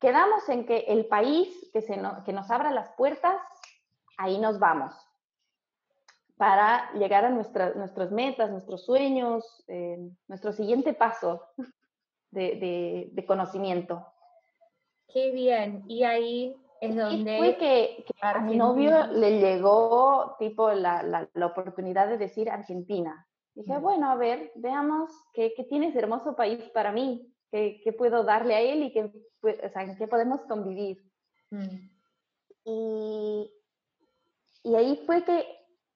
quedamos 0.00 0.48
en 0.48 0.64
que 0.64 0.86
el 0.88 1.04
país 1.04 1.68
que, 1.70 1.82
se 1.82 2.00
que 2.24 2.32
nos 2.32 2.50
abra 2.50 2.70
las 2.70 2.88
puertas, 2.92 3.36
ahí 4.16 4.38
nos 4.38 4.58
vamos 4.58 4.94
para 6.38 6.90
llegar 6.94 7.26
a 7.26 7.30
nuestras 7.30 7.76
nuestras 7.76 8.10
metas, 8.10 8.50
nuestros 8.50 8.86
sueños, 8.86 9.64
eh, 9.68 9.98
nuestro 10.28 10.50
siguiente 10.52 10.94
paso 10.94 11.44
de, 12.30 13.10
de 13.12 13.26
conocimiento. 13.26 14.06
Qué 15.08 15.30
bien. 15.30 15.84
Y 15.88 16.04
ahí 16.04 16.56
es 16.80 16.96
donde... 16.96 17.38
fue 17.38 17.56
que, 17.56 18.04
a 18.20 18.40
mi 18.40 18.56
novio 18.56 19.06
le 19.08 19.40
llegó 19.40 20.36
tipo 20.38 20.70
la, 20.72 21.28
la, 21.32 21.46
oportunidad 21.46 22.08
de 22.08 22.18
decir 22.18 22.50
Argentina. 22.50 23.26
Dije, 23.54 23.78
mm. 23.78 23.82
bueno, 23.82 24.10
a 24.10 24.16
ver, 24.16 24.52
veamos 24.54 25.10
qué, 25.32 25.52
qué 25.56 25.64
tienes 25.64 25.94
hermoso 25.96 26.36
país 26.36 26.62
para 26.70 26.92
mí, 26.92 27.32
qué, 27.50 27.80
qué, 27.82 27.92
puedo 27.92 28.24
darle 28.24 28.54
a 28.54 28.60
él 28.60 28.82
y 28.84 28.92
qué, 28.92 29.10
o 29.42 29.68
sea, 29.70 29.82
en 29.82 29.96
qué 29.96 30.06
podemos 30.06 30.40
convivir. 30.42 30.98
Mm. 31.50 31.90
Y, 32.64 33.52
y 34.62 34.74
ahí 34.74 35.02
fue 35.06 35.24
que 35.24 35.46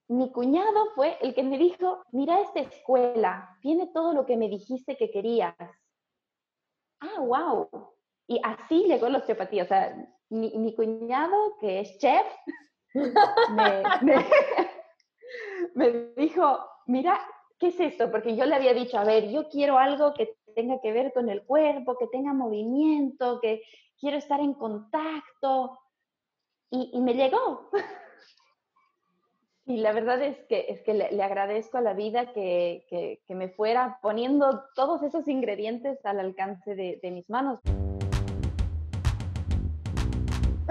mi 0.09 0.31
cuñado 0.31 0.91
fue 0.95 1.17
el 1.21 1.35
que 1.35 1.43
me 1.43 1.59
dijo, 1.59 2.03
mira 2.13 2.41
esta 2.41 2.61
escuela, 2.61 3.57
tiene 3.61 3.87
todo 3.89 4.13
lo 4.13 4.27
que 4.27 4.37
me 4.37 4.49
dijiste 4.49 4.97
que 4.97 5.11
querías. 5.11 5.55
Ah, 7.01 7.21
wow. 7.21 7.69
Y 8.27 8.41
así 8.45 8.85
llegó 8.85 9.09
la 9.09 9.19
osteopatía. 9.19 9.65
O 9.65 9.67
sea, 9.67 9.95
mi, 10.33 10.75
cuñado, 10.75 11.57
que 11.61 11.81
es 11.81 11.99
chef, 11.99 12.27
me, 15.75 15.91
dijo, 16.17 16.59
mira, 16.87 17.21
¿qué 17.59 17.69
es 17.69 17.81
esto? 17.81 18.11
Porque 18.11 18.37
yo 18.37 18.47
le 18.47 18.55
había 18.55 18.75
dicho, 18.75 18.99
a 18.99 19.05
ver, 19.05 19.31
yo 19.31 19.49
quiero 19.49 19.79
algo 19.79 20.15
que 20.15 20.37
tenga 20.55 20.81
que 20.81 20.93
ver 20.93 21.13
con 21.13 21.29
el 21.29 21.45
cuerpo, 21.45 21.99
que 21.99 22.07
tenga 22.07 22.33
movimiento, 22.33 23.41
que 23.41 23.63
quiero 23.99 24.17
estar 24.17 24.41
en 24.41 24.55
contacto. 24.55 25.79
Y, 26.71 26.99
me 27.01 27.15
llegó. 27.15 27.71
Y 29.65 29.77
la 29.77 29.93
verdad 29.93 30.21
es 30.21 30.37
que, 30.49 30.67
es 30.69 30.83
que 30.83 30.93
le, 30.93 31.23
agradezco 31.23 31.79
a 31.79 31.83
la 31.83 31.95
vida 31.95 32.33
que, 32.33 32.85
que, 32.89 33.23
me 33.33 33.49
fuera 33.49 34.01
poniendo 34.03 34.65
todos 34.75 35.05
esos 35.05 35.29
ingredientes 35.29 36.05
al 36.05 36.19
alcance 36.19 36.75
de, 36.75 36.99
de 37.01 37.11
mis 37.13 37.31
manos. 37.31 37.61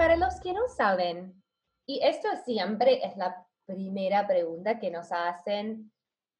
Para 0.02 0.16
los 0.16 0.40
que 0.40 0.52
no 0.52 0.66
saben, 0.66 1.40
y 1.86 2.00
esto 2.02 2.26
siempre 2.44 3.06
es 3.06 3.16
la 3.16 3.46
primera 3.64 4.26
pregunta 4.26 4.80
que 4.80 4.90
nos 4.90 5.12
hacen 5.12 5.92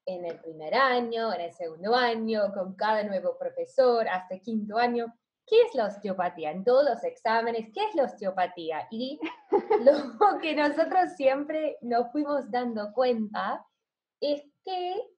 en 0.05 0.25
el 0.25 0.41
primer 0.41 0.75
año, 0.75 1.33
en 1.33 1.43
el 1.43 1.53
segundo 1.53 1.95
año, 1.95 2.53
con 2.53 2.75
cada 2.75 3.05
nuevo 3.05 3.39
profesor, 3.39 4.09
hasta 4.09 4.41
quinto 4.41 4.79
año, 4.79 5.15
¿qué 5.47 5.63
es 5.63 5.77
la 5.77 5.87
osteopatía? 5.87 6.51
En 6.51 6.65
todos 6.65 6.85
los 6.85 7.05
exámenes, 7.05 7.69
¿qué 7.73 7.85
es 7.85 7.95
la 7.95 8.07
osteopatía? 8.07 8.89
Y 8.91 9.21
lo 9.85 10.41
que 10.41 10.57
nosotros 10.57 11.13
siempre 11.17 11.79
nos 11.83 12.11
fuimos 12.11 12.51
dando 12.51 12.93
cuenta 12.93 13.65
es 14.21 14.43
que 14.65 15.09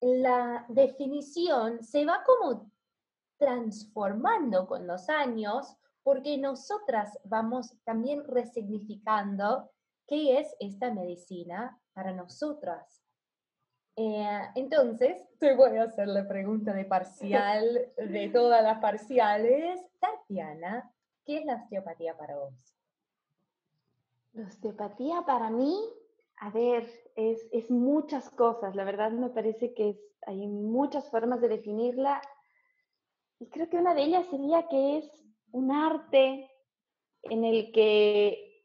la 0.00 0.64
definición 0.70 1.84
se 1.84 2.06
va 2.06 2.24
como 2.24 2.72
transformando 3.36 4.66
con 4.66 4.86
los 4.86 5.10
años 5.10 5.76
porque 6.02 6.36
nosotras 6.38 7.18
vamos 7.24 7.76
también 7.84 8.24
resignificando 8.26 9.70
qué 10.06 10.38
es 10.40 10.54
esta 10.58 10.92
medicina 10.92 11.80
para 11.92 12.12
nosotras. 12.12 13.02
Eh, 13.96 14.40
entonces, 14.54 15.22
te 15.38 15.54
voy 15.54 15.76
a 15.76 15.84
hacer 15.84 16.08
la 16.08 16.26
pregunta 16.26 16.72
de 16.72 16.84
parcial, 16.84 17.92
de 17.96 18.30
todas 18.30 18.62
las 18.62 18.78
parciales. 18.78 19.80
Tatiana, 20.00 20.90
¿qué 21.24 21.38
es 21.38 21.44
la 21.44 21.56
osteopatía 21.56 22.16
para 22.16 22.36
vos? 22.38 22.54
La 24.32 24.46
osteopatía 24.46 25.22
para 25.26 25.50
mí, 25.50 25.78
a 26.38 26.50
ver, 26.50 26.88
es, 27.16 27.46
es 27.52 27.70
muchas 27.70 28.30
cosas. 28.30 28.74
La 28.74 28.84
verdad 28.84 29.10
me 29.10 29.28
parece 29.28 29.74
que 29.74 30.00
hay 30.26 30.46
muchas 30.46 31.10
formas 31.10 31.40
de 31.42 31.48
definirla. 31.48 32.22
Y 33.38 33.48
creo 33.50 33.68
que 33.68 33.76
una 33.76 33.94
de 33.94 34.04
ellas 34.04 34.26
sería 34.28 34.68
que 34.68 34.98
es 34.98 35.21
un 35.52 35.70
arte 35.70 36.50
en 37.22 37.44
el 37.44 37.72
que 37.72 38.64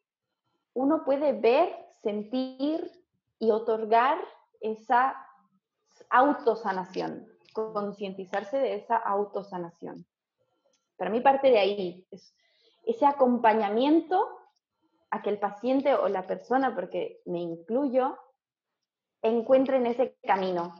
uno 0.73 1.03
puede 1.03 1.33
ver, 1.33 1.75
sentir 2.01 2.91
y 3.39 3.51
otorgar 3.51 4.17
esa 4.61 5.15
autosanación, 6.09 7.27
concientizarse 7.53 8.57
de 8.57 8.75
esa 8.75 8.97
autosanación. 8.97 10.05
Para 10.97 11.09
mí 11.09 11.21
parte 11.21 11.49
de 11.49 11.59
ahí, 11.59 12.07
es 12.11 12.33
ese 12.85 13.05
acompañamiento 13.05 14.27
a 15.09 15.21
que 15.21 15.29
el 15.29 15.39
paciente 15.39 15.93
o 15.93 16.07
la 16.07 16.25
persona, 16.25 16.73
porque 16.73 17.21
me 17.25 17.39
incluyo, 17.39 18.17
encuentren 19.21 19.85
ese 19.85 20.17
camino 20.23 20.73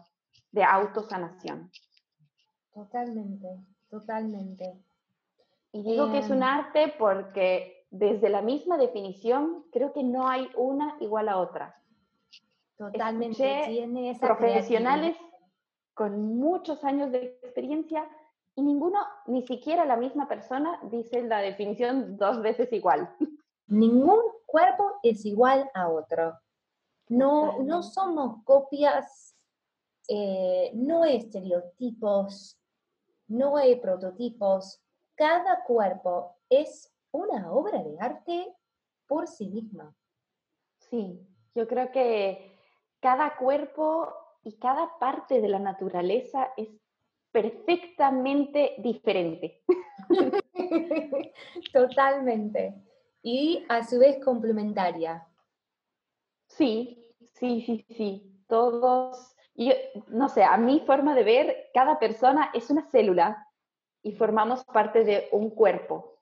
de 0.52 0.63
autosanación. 0.63 1.72
Totalmente, 2.74 3.48
totalmente. 3.89 4.87
Y 5.71 5.84
digo 5.84 6.12
que 6.12 6.19
es 6.19 6.30
un 6.30 6.43
arte 6.43 6.93
porque 6.97 7.86
desde 7.89 8.30
la 8.30 8.41
misma 8.41 8.77
definición 8.77 9.65
creo 9.71 9.93
que 9.93 10.03
no 10.03 10.27
hay 10.27 10.49
una 10.56 10.95
igual 10.99 11.30
a 11.30 11.38
otra. 11.38 11.82
Totalmente. 12.77 13.63
tiene 13.67 14.12
esa 14.12 14.27
profesionales 14.27 15.17
con 15.93 16.38
muchos 16.38 16.84
años 16.84 17.12
de 17.12 17.39
experiencia 17.43 18.08
y 18.56 18.62
ninguno, 18.62 18.99
ni 19.25 19.45
siquiera 19.45 19.86
la 19.86 19.97
misma 19.97 20.27
persona, 20.27 20.80
dice 20.84 21.23
la 21.23 21.39
definición 21.39 22.17
dos 22.17 22.41
veces 22.41 22.71
igual. 22.71 23.15
Ningún 23.67 24.19
cuerpo 24.45 24.99
es 25.03 25.25
igual 25.25 25.69
a 25.73 25.89
otro. 25.89 26.39
No, 27.10 27.60
no 27.60 27.84
somos 27.84 28.43
copias, 28.43 29.36
eh, 30.08 30.71
no 30.73 31.03
hay 31.03 31.17
estereotipos, 31.17 32.60
no 33.27 33.58
hay 33.58 33.75
prototipos, 33.77 34.82
cada 35.17 35.63
cuerpo 35.63 36.38
es 36.49 36.93
una 37.12 37.51
obra 37.51 37.84
de 37.84 37.97
arte 37.99 38.53
por 39.08 39.27
sí 39.27 39.49
misma. 39.49 39.93
Sí, 40.77 41.19
yo 41.56 41.67
creo 41.67 41.91
que 41.91 42.56
cada 42.99 43.36
cuerpo 43.36 44.13
y 44.43 44.58
cada 44.58 44.97
parte 44.99 45.41
de 45.41 45.49
la 45.49 45.60
naturaleza 45.60 46.53
es 46.56 46.69
perfectamente 47.32 48.75
diferente. 48.77 49.63
Totalmente. 51.73 52.75
Y 53.23 53.65
a 53.67 53.84
su 53.84 53.99
vez 53.99 54.23
complementaria. 54.23 55.27
Sí, 56.47 57.13
sí, 57.34 57.62
sí, 57.62 57.86
sí. 57.89 58.43
Todos, 58.47 59.36
yo, 59.56 59.73
no 60.08 60.30
sé, 60.30 60.43
a 60.43 60.56
mi 60.58 60.80
forma 60.82 61.15
de 61.15 61.23
ver, 61.23 61.69
cada 61.73 61.99
persona 61.99 62.51
es 62.53 62.69
una 62.69 62.84
célula 62.89 63.47
y 64.08 64.13
formamos 64.13 64.63
parte 64.63 65.04
de 65.04 65.28
un 65.34 65.50
cuerpo 65.50 66.22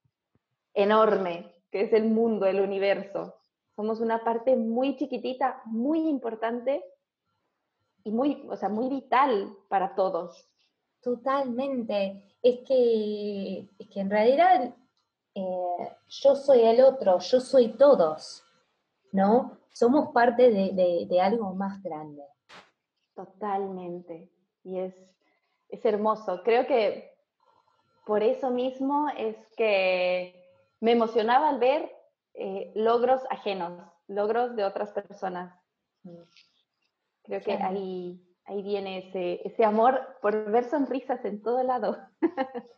enorme, 0.73 1.53
que 1.69 1.81
es 1.81 1.93
el 1.93 2.05
mundo, 2.05 2.47
el 2.47 2.59
universo. 2.59 3.35
Somos 3.75 3.99
una 3.99 4.23
parte 4.23 4.55
muy 4.55 4.97
chiquitita, 4.97 5.61
muy 5.65 6.09
importante 6.09 6.83
y 8.03 8.09
muy, 8.09 8.43
o 8.49 8.57
sea, 8.57 8.69
muy 8.69 8.89
vital 8.89 9.55
para 9.69 9.93
todos. 9.93 10.49
Totalmente. 10.99 12.23
Es 12.41 12.61
que, 12.67 13.69
es 13.77 13.87
que 13.87 13.99
en 13.99 14.09
realidad 14.09 14.75
eh, 15.35 15.95
yo 16.07 16.35
soy 16.35 16.61
el 16.61 16.83
otro, 16.83 17.19
yo 17.19 17.39
soy 17.39 17.67
todos, 17.73 18.43
¿no? 19.11 19.59
Somos 19.69 20.11
parte 20.11 20.49
de, 20.49 21.05
de 21.07 21.21
algo 21.21 21.53
más 21.53 21.83
grande. 21.83 22.23
Totalmente. 23.13 24.31
Y 24.63 24.79
es, 24.79 24.95
es 25.69 25.85
hermoso. 25.85 26.41
Creo 26.43 26.65
que 26.65 27.14
por 28.05 28.23
eso 28.23 28.51
mismo 28.51 29.07
es 29.17 29.35
que 29.57 30.45
me 30.79 30.91
emocionaba 30.91 31.49
al 31.49 31.59
ver 31.59 31.91
eh, 32.35 32.71
logros 32.75 33.21
ajenos, 33.29 33.81
logros 34.07 34.55
de 34.55 34.63
otras 34.63 34.91
personas. 34.91 35.59
Creo 37.23 37.41
que 37.41 37.53
ahí, 37.53 38.21
ahí 38.45 38.61
viene 38.61 38.99
ese, 38.99 39.41
ese 39.47 39.65
amor 39.65 40.17
por 40.21 40.51
ver 40.51 40.65
sonrisas 40.65 41.25
en 41.25 41.41
todo 41.41 41.63
lado. 41.63 41.97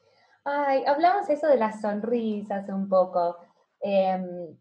Ay, 0.46 0.86
hablamos 0.86 1.30
eso 1.30 1.48
de 1.48 1.58
las 1.58 1.82
sonrisas 1.82 2.70
un 2.70 2.88
poco. 2.88 3.36
Em, 3.82 4.58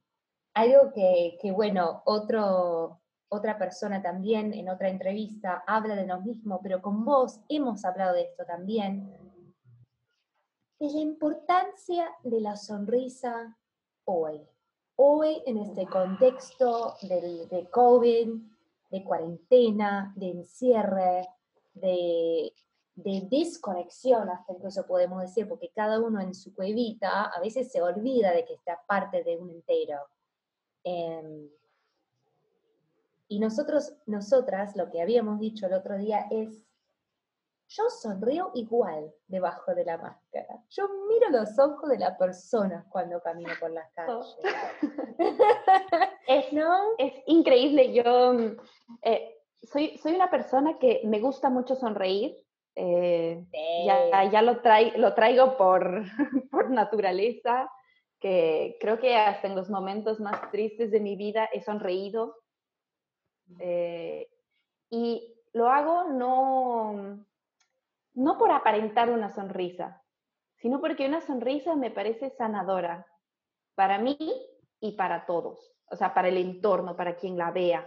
algo 0.55 0.93
que, 0.93 1.39
que, 1.41 1.53
bueno, 1.53 2.03
otro, 2.07 3.01
otra 3.29 3.57
persona 3.57 4.03
también 4.03 4.53
en 4.53 4.69
otra 4.69 4.89
entrevista 4.89 5.63
habla 5.67 5.95
de 5.95 6.07
lo 6.07 6.21
mismo, 6.23 6.61
pero 6.61 6.83
con 6.83 7.05
vos 7.05 7.41
hemos 7.49 7.85
hablado 7.85 8.15
de 8.15 8.23
esto 8.23 8.45
también, 8.45 9.17
de 10.79 10.91
la 10.91 11.01
importancia 11.01 12.11
de 12.23 12.41
la 12.41 12.57
sonrisa 12.57 13.57
hoy. 14.05 14.41
Hoy 14.97 15.43
en 15.47 15.59
este 15.59 15.87
contexto 15.87 16.95
del, 17.03 17.49
de 17.49 17.69
COVID, 17.71 18.29
de 18.91 19.05
cuarentena, 19.05 20.13
de 20.17 20.31
encierre, 20.31 21.29
de, 21.75 22.53
de 22.95 23.27
desconexión, 23.31 24.29
hasta 24.29 24.53
incluso 24.53 24.87
podemos 24.87 25.21
decir, 25.23 25.49
porque 25.49 25.71
cada 25.75 26.01
uno 26.01 26.21
en 26.21 26.35
su 26.35 26.55
cuevita 26.55 27.25
a 27.25 27.41
veces 27.41 27.71
se 27.71 27.83
olvida 27.83 28.33
de 28.33 28.45
que 28.45 28.55
está 28.55 28.81
parte 28.87 29.23
de 29.23 29.37
un 29.37 29.51
entero. 29.51 29.99
Em, 30.85 31.49
y 33.29 33.39
nosotros, 33.39 33.95
nosotras, 34.07 34.77
lo 34.77 34.91
que 34.91 35.03
habíamos 35.03 35.41
dicho 35.41 35.67
el 35.67 35.75
otro 35.75 35.99
día 35.99 36.27
es, 36.31 36.63
yo 37.69 37.91
sonrío 37.91 38.51
igual 38.55 39.13
debajo 39.27 39.75
de 39.75 39.85
la 39.85 39.99
máscara. 39.99 40.63
Yo 40.71 40.89
miro 41.09 41.31
los 41.31 41.59
ojos 41.59 41.91
de 41.91 41.99
la 41.99 42.17
persona 42.17 42.87
cuando 42.89 43.21
camino 43.21 43.53
por 43.59 43.71
las 43.71 43.91
calles. 43.95 44.37
es, 46.29 46.53
¿no? 46.53 46.77
es 46.99 47.13
increíble. 47.27 47.93
Yo 47.93 48.33
eh, 49.03 49.37
soy, 49.63 49.99
soy 49.99 50.15
una 50.15 50.31
persona 50.31 50.79
que 50.79 51.03
me 51.05 51.21
gusta 51.21 51.51
mucho 51.51 51.75
sonreír. 51.75 52.37
Eh, 52.79 53.43
ya, 53.87 54.31
ya 54.31 54.43
lo, 54.43 54.61
lo 54.97 55.15
traigo 55.15 55.57
por, 55.57 56.03
por 56.51 56.71
naturaleza, 56.71 57.71
que 58.21 58.77
creo 58.81 58.99
que 58.99 59.17
hasta 59.17 59.47
en 59.47 59.57
los 59.57 59.71
momentos 59.71 60.21
más 60.21 60.51
tristes 60.51 60.91
de 60.91 61.01
mi 61.01 61.17
vida 61.17 61.49
he 61.53 61.63
sonreído. 61.63 62.37
Eh, 63.59 64.29
y 64.91 65.35
lo 65.53 65.69
hago 65.69 66.05
no, 66.05 67.25
no 68.17 68.39
por 68.39 68.51
aparentar 68.51 69.11
una 69.11 69.31
sonrisa, 69.31 70.03
sino 70.57 70.81
porque 70.81 71.07
una 71.07 71.21
sonrisa 71.21 71.77
me 71.77 71.91
parece 71.91 72.31
sanadora 72.31 73.07
para 73.75 73.99
mí 73.99 74.17
y 74.81 74.93
para 74.93 75.27
todos, 75.27 75.77
o 75.91 75.97
sea, 75.97 76.15
para 76.15 76.29
el 76.29 76.39
entorno, 76.39 76.97
para 76.97 77.17
quien 77.17 77.37
la 77.37 77.51
vea. 77.51 77.87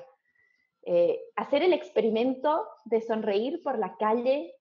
Eh, 0.84 1.20
hacer 1.36 1.64
el 1.64 1.74
experimento 1.74 2.68
de 2.86 3.02
sonreír 3.02 3.62
por 3.64 3.80
la 3.80 3.98
calle 3.98 4.56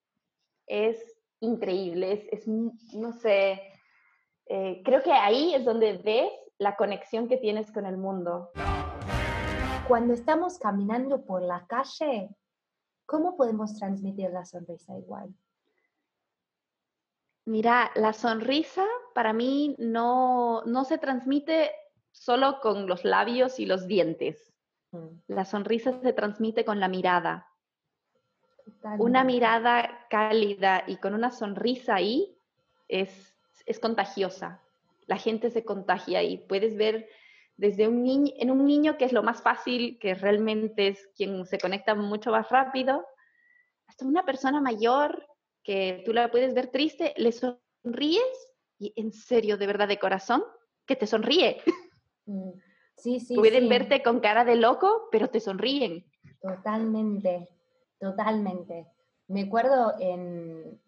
es 0.66 0.98
increíble, 1.40 2.28
es, 2.32 2.48
no 2.48 3.12
sé, 3.12 3.62
eh, 4.46 4.82
creo 4.84 5.02
que 5.02 5.12
ahí 5.12 5.54
es 5.54 5.66
donde 5.66 5.98
ves 5.98 6.32
la 6.56 6.76
conexión 6.76 7.28
que 7.28 7.36
tienes 7.36 7.70
con 7.70 7.84
el 7.84 7.98
mundo. 7.98 8.50
Cuando 9.86 10.14
estamos 10.14 10.58
caminando 10.58 11.24
por 11.24 11.42
la 11.42 11.66
calle, 11.66 12.30
¿cómo 13.04 13.36
podemos 13.36 13.74
transmitir 13.74 14.30
la 14.30 14.46
sonrisa 14.46 14.96
igual? 14.96 15.34
Mira, 17.48 17.90
la 17.94 18.12
sonrisa 18.12 18.84
para 19.14 19.32
mí 19.32 19.74
no, 19.78 20.62
se 20.86 20.98
transmite 20.98 21.70
solo 22.12 22.60
con 22.60 22.86
los 22.86 23.06
labios 23.06 23.58
y 23.58 23.64
los 23.64 23.86
dientes. 23.86 24.52
Mm. 24.90 25.06
La 25.28 25.46
sonrisa 25.46 25.98
se 26.02 26.12
transmite 26.12 26.66
con 26.66 26.78
la 26.78 26.88
mirada. 26.88 27.48
Una 28.98 29.24
mirada 29.24 30.06
cálida 30.10 30.84
y 30.86 30.98
con 30.98 31.14
una 31.14 31.30
sonrisa 31.30 31.94
ahí 31.94 32.38
es, 32.86 33.34
es 33.64 33.80
contagiosa. 33.80 34.60
La 35.06 35.16
gente 35.16 35.50
se 35.50 35.64
contagia 35.64 36.22
y 36.22 36.36
puedes 36.36 36.76
ver 36.76 37.08
desde 37.56 37.88
un 37.88 38.02
niño, 38.02 38.30
en 38.36 38.50
un 38.50 38.66
niño 38.66 38.98
que 38.98 39.06
es 39.06 39.14
lo 39.14 39.22
más 39.22 39.40
fácil, 39.40 39.98
que 39.98 40.14
realmente 40.14 40.88
es 40.88 41.08
quien 41.16 41.46
se 41.46 41.58
conecta 41.58 41.94
mucho 41.94 42.30
más 42.30 42.50
rápido, 42.50 43.06
hasta 43.86 44.04
una 44.04 44.26
persona 44.26 44.60
mayor 44.60 45.26
que 45.62 46.02
tú 46.04 46.12
la 46.12 46.30
puedes 46.30 46.54
ver 46.54 46.68
triste, 46.68 47.14
le 47.16 47.32
sonríes 47.32 48.56
y 48.78 48.92
en 48.96 49.12
serio, 49.12 49.56
de 49.56 49.66
verdad, 49.66 49.88
de 49.88 49.98
corazón, 49.98 50.42
que 50.86 50.96
te 50.96 51.06
sonríe. 51.06 51.60
Mm, 52.26 52.50
sí, 52.96 53.20
sí. 53.20 53.34
Pueden 53.34 53.68
verte 53.68 54.02
con 54.02 54.20
cara 54.20 54.44
de 54.44 54.56
loco, 54.56 55.08
pero 55.10 55.28
te 55.28 55.40
sonríen. 55.40 56.04
Totalmente, 56.40 57.48
totalmente. 57.98 58.86
Me 59.26 59.42
acuerdo 59.42 59.94
en, 59.98 60.80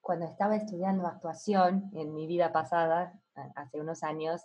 cuando 0.00 0.26
estaba 0.26 0.56
estudiando 0.56 1.06
actuación 1.06 1.90
en 1.94 2.14
mi 2.14 2.26
vida 2.26 2.52
pasada, 2.52 3.20
hace 3.54 3.80
unos 3.80 4.02
años, 4.02 4.42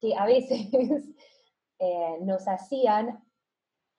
que 0.00 0.16
a 0.16 0.26
veces 0.26 0.68
eh, 1.78 2.18
nos 2.22 2.48
hacían 2.48 3.22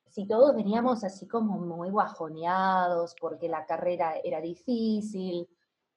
si 0.10 0.28
todos 0.28 0.56
veníamos 0.56 1.04
así 1.04 1.28
como 1.28 1.58
muy 1.58 1.90
guajoneados 1.90 3.16
porque 3.20 3.50
la 3.50 3.66
carrera 3.66 4.16
era 4.24 4.40
difícil, 4.42 5.48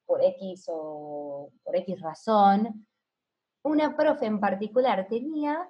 por 0.07 0.23
X 0.23 0.67
o 0.73 1.51
por 1.63 1.77
X 1.77 2.01
razón, 2.01 2.87
una 3.63 3.97
profe 3.97 4.27
en 4.27 4.41
particular 4.41 5.07
tenía 5.09 5.69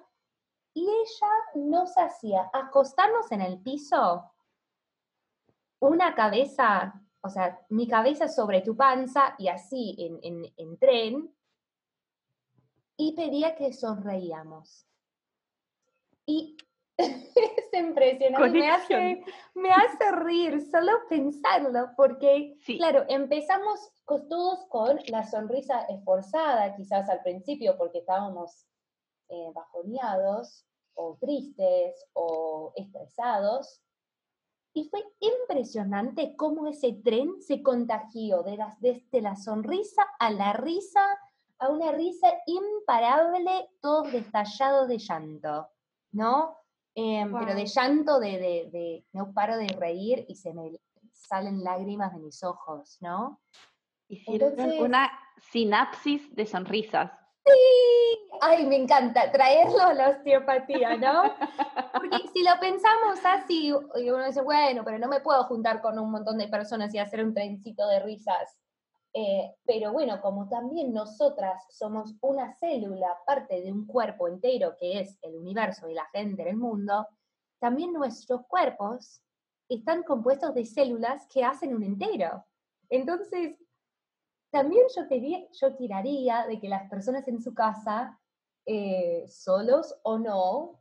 y 0.73 0.83
ella 0.83 1.31
nos 1.55 1.97
hacía 1.97 2.49
acostarnos 2.53 3.31
en 3.31 3.41
el 3.41 3.59
piso, 3.61 4.31
una 5.79 6.15
cabeza, 6.15 7.01
o 7.21 7.29
sea, 7.29 7.59
mi 7.69 7.87
cabeza 7.87 8.27
sobre 8.27 8.61
tu 8.61 8.75
panza 8.75 9.35
y 9.37 9.49
así 9.49 9.95
en, 9.99 10.45
en 10.55 10.77
tren, 10.77 11.35
y 12.95 13.13
pedía 13.13 13.55
que 13.55 13.71
sonreíamos. 13.71 14.85
Y 16.25 16.57
es 17.67 17.73
impresionante, 17.73 18.59
me 18.59 18.69
hace, 18.69 19.23
me 19.55 19.71
hace, 19.71 20.11
reír 20.11 20.61
solo 20.69 20.91
pensarlo, 21.07 21.91
porque, 21.95 22.57
claro, 22.77 23.05
empezamos 23.07 23.79
todos 24.05 24.65
con 24.69 24.99
la 25.07 25.23
sonrisa 25.23 25.83
esforzada, 25.83 26.75
quizás 26.75 27.09
al 27.09 27.21
principio, 27.21 27.77
porque 27.77 27.99
estábamos 27.99 28.65
eh, 29.29 29.51
bajoneados, 29.53 30.65
o 30.95 31.17
tristes, 31.21 32.05
o 32.13 32.73
estresados, 32.75 33.81
y 34.73 34.89
fue 34.89 35.03
impresionante 35.19 36.35
cómo 36.35 36.67
ese 36.67 36.93
tren 36.93 37.41
se 37.41 37.63
contagió 37.63 38.43
de 38.43 38.57
las, 38.57 38.79
desde 38.81 39.21
la 39.21 39.35
sonrisa 39.35 40.03
a 40.19 40.31
la 40.31 40.53
risa, 40.53 41.01
a 41.59 41.69
una 41.69 41.91
risa 41.91 42.27
imparable, 42.45 43.69
todos 43.81 44.11
destallados 44.11 44.87
de 44.87 44.97
llanto, 44.97 45.69
¿no? 46.11 46.58
Em, 47.01 47.31
pero 47.31 47.55
de 47.55 47.65
llanto, 47.65 48.19
de, 48.19 48.67
de, 48.71 49.05
no 49.13 49.33
paro 49.33 49.55
de 49.55 49.67
reír 49.67 50.25
y 50.27 50.35
se 50.35 50.53
me 50.53 50.71
salen 51.13 51.63
lágrimas 51.63 52.13
de 52.13 52.19
mis 52.19 52.43
ojos, 52.43 52.97
¿no? 52.99 53.39
Hicieron 54.09 54.53
una 54.81 55.09
sinapsis 55.49 56.35
de 56.35 56.45
sonrisas. 56.45 57.11
Sí, 57.45 58.19
ay, 58.41 58.65
me 58.65 58.75
encanta 58.75 59.31
traerlo 59.31 59.81
a 59.81 59.93
la 59.93 60.09
osteopatía, 60.09 60.97
¿no? 60.97 61.23
Porque 61.93 62.17
si 62.33 62.43
lo 62.43 62.59
pensamos 62.59 63.19
así, 63.23 63.67
y 63.67 64.09
uno 64.09 64.25
dice, 64.25 64.41
bueno, 64.41 64.83
pero 64.83 64.99
no 64.99 65.07
me 65.07 65.21
puedo 65.21 65.45
juntar 65.45 65.81
con 65.81 65.97
un 65.99 66.11
montón 66.11 66.37
de 66.37 66.49
personas 66.49 66.93
y 66.93 66.99
hacer 66.99 67.23
un 67.23 67.33
trencito 67.33 67.87
de 67.87 68.01
risas. 68.01 68.59
Eh, 69.13 69.55
pero 69.65 69.91
bueno, 69.91 70.21
como 70.21 70.47
también 70.47 70.93
nosotras 70.93 71.65
somos 71.69 72.15
una 72.21 72.53
célula, 72.53 73.17
parte 73.25 73.61
de 73.61 73.71
un 73.71 73.87
cuerpo 73.87 74.27
entero 74.27 74.75
que 74.79 74.99
es 74.99 75.17
el 75.23 75.35
universo 75.35 75.89
y 75.89 75.95
la 75.95 76.05
gente 76.13 76.43
en 76.43 76.49
el 76.49 76.57
mundo, 76.57 77.07
también 77.59 77.91
nuestros 77.91 78.45
cuerpos 78.47 79.21
están 79.67 80.03
compuestos 80.03 80.53
de 80.53 80.65
células 80.65 81.27
que 81.27 81.43
hacen 81.43 81.75
un 81.75 81.83
entero. 81.83 82.45
Entonces, 82.89 83.55
también 84.51 84.83
yo, 84.95 85.07
te, 85.07 85.49
yo 85.51 85.75
tiraría 85.75 86.45
de 86.47 86.59
que 86.59 86.69
las 86.69 86.89
personas 86.89 87.27
en 87.27 87.41
su 87.41 87.53
casa, 87.53 88.19
eh, 88.65 89.25
solos 89.27 89.99
o 90.03 90.17
no, 90.17 90.78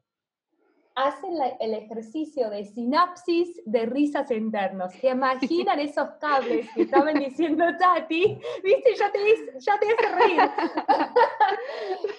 hacen 0.98 1.32
el 1.61 1.74
ejercicio 1.74 2.50
de 2.50 2.64
sinapsis 2.64 3.61
de 3.64 3.87
risas 3.87 4.30
internos, 4.32 4.92
que 4.94 5.11
imaginan 5.11 5.78
esos 5.78 6.08
cables 6.20 6.68
que 6.74 6.82
estaban 6.82 7.14
diciendo 7.14 7.64
Tati, 7.78 8.40
viste, 8.64 8.94
ya 8.98 9.12
te, 9.12 9.61
ya 9.61 9.78
te 9.78 9.87
hace 9.87 10.14
reír. 10.16 10.40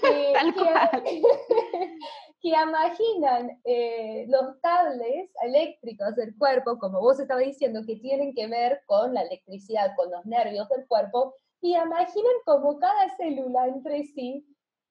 Eh, 0.04 0.34
que, 0.54 1.22
que, 2.42 2.50
imaginan 2.50 3.60
eh, 3.64 4.26
los 4.28 4.58
cables 4.62 5.30
eléctricos 5.44 6.16
del 6.16 6.36
cuerpo, 6.38 6.80
como 6.80 7.00
vos 7.00 7.20
estabas 7.20 7.46
diciendo, 7.46 7.82
que 7.86 7.98
tienen 7.98 8.34
que 8.34 8.48
ver 8.48 8.82
con 8.86 9.14
la 9.14 9.22
electricidad, 9.22 9.96
con 9.96 10.10
los 10.12 10.26
nervios 10.26 10.68
del 10.70 10.88
cuerpo, 10.88 11.36
y 11.62 11.76
imaginan 11.76 12.34
como 12.46 12.80
cada 12.80 13.16
célula 13.18 13.68
entre 13.68 14.04
sí 14.06 14.46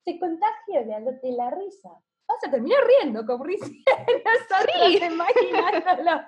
se 0.04 0.18
contagia 0.18 0.84
de, 0.84 1.18
de 1.22 1.32
la 1.32 1.50
risa. 1.50 1.90
Vas 2.28 2.44
a 2.46 2.50
terminar 2.50 2.78
riendo 2.86 3.24
como 3.26 3.44
risa 3.44 3.66
nosotros 3.66 5.12
imaginándolo, 5.12 6.20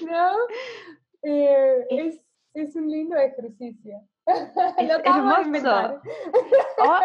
¿no? 0.10 0.36
Eh, 1.22 1.86
es, 1.90 2.20
es, 2.54 2.76
un 2.76 2.90
lindo 2.90 3.16
ejercicio. 3.16 4.00
Es 4.26 4.88
Lo 4.88 4.98
hermoso. 5.04 6.00
O 6.78 7.00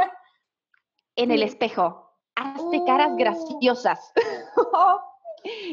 en 1.17 1.31
el 1.31 1.43
espejo, 1.43 2.09
hazte 2.35 2.83
caras 2.85 3.11
graciosas. 3.17 4.13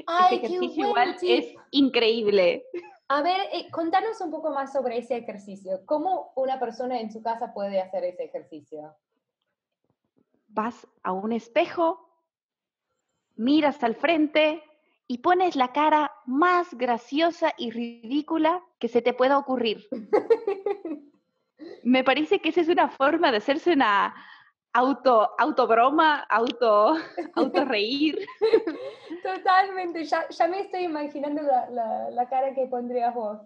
Ay, 0.06 0.34
este 0.34 0.46
ejercicio 0.46 0.88
igual 0.88 1.16
es 1.22 1.54
increíble. 1.70 2.64
A 3.08 3.22
ver, 3.22 3.40
eh, 3.52 3.70
contanos 3.70 4.20
un 4.20 4.30
poco 4.32 4.50
más 4.50 4.72
sobre 4.72 4.98
ese 4.98 5.16
ejercicio. 5.16 5.82
¿Cómo 5.86 6.32
una 6.34 6.58
persona 6.58 7.00
en 7.00 7.12
su 7.12 7.22
casa 7.22 7.54
puede 7.54 7.80
hacer 7.80 8.04
ese 8.04 8.24
ejercicio? 8.24 8.96
Vas 10.48 10.86
a 11.04 11.12
un 11.12 11.32
espejo, 11.32 12.05
miras 13.36 13.82
al 13.84 13.94
frente 13.94 14.62
y 15.06 15.18
pones 15.18 15.56
la 15.56 15.72
cara 15.72 16.12
más 16.26 16.74
graciosa 16.74 17.52
y 17.56 17.70
ridícula 17.70 18.62
que 18.78 18.88
se 18.88 19.02
te 19.02 19.12
pueda 19.12 19.38
ocurrir. 19.38 19.86
Me 21.84 22.04
parece 22.04 22.40
que 22.40 22.48
esa 22.48 22.60
es 22.60 22.68
una 22.68 22.88
forma 22.88 23.30
de 23.30 23.38
hacerse 23.38 23.72
una 23.72 24.14
auto, 24.72 25.30
auto 25.38 25.66
broma, 25.72 26.20
auto, 26.28 26.96
auto 27.34 27.64
reír. 27.64 28.18
Totalmente, 29.22 30.04
ya, 30.04 30.28
ya 30.28 30.48
me 30.48 30.60
estoy 30.60 30.84
imaginando 30.84 31.42
la, 31.42 31.70
la, 31.70 32.10
la 32.10 32.28
cara 32.28 32.54
que 32.54 32.66
pondrías 32.66 33.14
vos. 33.14 33.40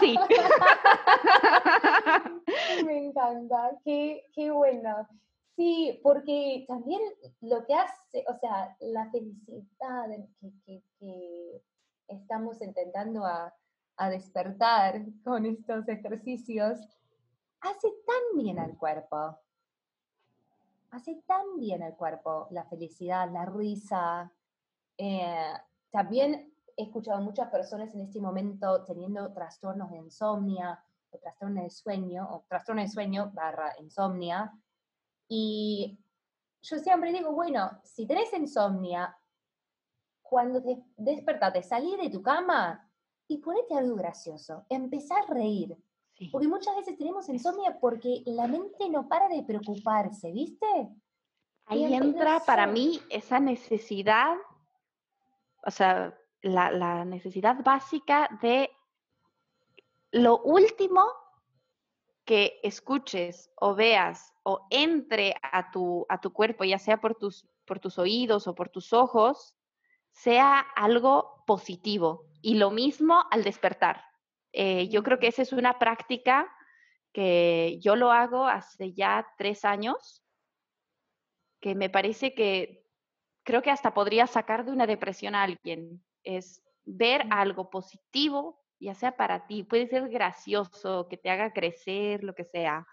Sí. 0.00 0.16
me 2.84 3.06
encanta, 3.06 3.72
qué, 3.84 4.24
qué 4.32 4.50
bueno. 4.50 5.08
Sí, 5.58 5.98
porque 6.04 6.64
también 6.68 7.00
lo 7.40 7.66
que 7.66 7.74
hace, 7.74 8.24
o 8.28 8.38
sea, 8.38 8.76
la 8.78 9.10
felicidad 9.10 10.06
que, 10.40 10.52
que, 10.64 10.84
que 11.00 11.62
estamos 12.06 12.62
intentando 12.62 13.24
a, 13.24 13.52
a, 13.96 14.08
despertar 14.08 15.02
con 15.24 15.46
estos 15.46 15.88
ejercicios, 15.88 16.78
hace 17.60 17.88
tan 18.06 18.38
bien 18.40 18.60
al 18.60 18.78
cuerpo. 18.78 19.36
Hace 20.92 21.24
tan 21.26 21.58
bien 21.58 21.82
al 21.82 21.96
cuerpo 21.96 22.46
la 22.52 22.64
felicidad, 22.66 23.28
la 23.28 23.44
risa, 23.44 24.32
eh, 24.96 25.54
también 25.90 26.54
he 26.76 26.84
escuchado 26.84 27.18
a 27.18 27.20
muchas 27.20 27.48
personas 27.50 27.92
en 27.96 28.02
este 28.02 28.20
momento 28.20 28.84
teniendo 28.84 29.32
trastornos 29.32 29.90
de 29.90 29.98
insomnia 29.98 30.80
o 31.10 31.18
trastornos 31.18 31.64
de 31.64 31.70
sueño, 31.70 32.28
o 32.30 32.44
trastorno 32.48 32.80
de 32.80 32.88
sueño 32.88 33.32
barra 33.34 33.74
insomnia. 33.80 34.52
Y 35.28 35.98
yo 36.62 36.78
siempre 36.78 37.12
digo, 37.12 37.32
bueno, 37.32 37.80
si 37.84 38.06
tenés 38.06 38.32
insomnia, 38.32 39.16
cuando 40.22 40.62
te 40.62 40.82
despertate, 40.96 41.62
salí 41.62 41.96
de 41.96 42.10
tu 42.10 42.22
cama 42.22 42.90
y 43.26 43.38
ponete 43.38 43.74
algo 43.74 43.96
gracioso, 43.96 44.64
empezar 44.68 45.24
a 45.24 45.34
reír. 45.34 45.76
Porque 46.32 46.48
muchas 46.48 46.74
veces 46.74 46.98
tenemos 46.98 47.28
insomnia 47.28 47.78
porque 47.80 48.22
la 48.26 48.48
mente 48.48 48.88
no 48.90 49.08
para 49.08 49.28
de 49.28 49.44
preocuparse, 49.44 50.32
¿viste? 50.32 50.66
Ahí 51.66 51.94
entra 51.94 52.40
para 52.40 52.66
mí 52.66 53.00
esa 53.08 53.38
necesidad 53.38 54.36
o 55.68 55.70
sea, 55.70 56.18
la, 56.42 57.04
necesidad 57.04 57.56
básica 57.62 58.28
de 58.40 58.70
lo 60.12 60.38
último 60.38 61.04
que 62.24 62.60
escuches 62.62 63.50
o 63.56 63.74
veas 63.74 64.34
o 64.50 64.66
entre 64.70 65.34
a 65.42 65.70
tu, 65.70 66.06
a 66.08 66.22
tu 66.22 66.32
cuerpo, 66.32 66.64
ya 66.64 66.78
sea 66.78 67.02
por 67.02 67.14
tus, 67.14 67.46
por 67.66 67.80
tus 67.80 67.98
oídos 67.98 68.46
o 68.46 68.54
por 68.54 68.70
tus 68.70 68.94
ojos, 68.94 69.54
sea 70.10 70.60
algo 70.74 71.44
positivo. 71.46 72.24
Y 72.40 72.54
lo 72.54 72.70
mismo 72.70 73.24
al 73.30 73.44
despertar. 73.44 74.02
Eh, 74.54 74.88
yo 74.88 75.02
creo 75.02 75.18
que 75.18 75.26
esa 75.26 75.42
es 75.42 75.52
una 75.52 75.78
práctica 75.78 76.50
que 77.12 77.78
yo 77.82 77.94
lo 77.94 78.10
hago 78.10 78.46
hace 78.46 78.94
ya 78.94 79.26
tres 79.36 79.66
años, 79.66 80.24
que 81.60 81.74
me 81.74 81.90
parece 81.90 82.32
que 82.32 82.86
creo 83.42 83.60
que 83.60 83.70
hasta 83.70 83.92
podría 83.92 84.26
sacar 84.26 84.64
de 84.64 84.72
una 84.72 84.86
depresión 84.86 85.34
a 85.34 85.42
alguien, 85.42 86.02
es 86.22 86.62
ver 86.86 87.26
algo 87.28 87.68
positivo, 87.68 88.64
ya 88.80 88.94
sea 88.94 89.14
para 89.14 89.46
ti, 89.46 89.62
puede 89.62 89.88
ser 89.88 90.08
gracioso, 90.08 91.06
que 91.06 91.18
te 91.18 91.28
haga 91.28 91.52
crecer, 91.52 92.24
lo 92.24 92.34
que 92.34 92.44
sea, 92.44 92.86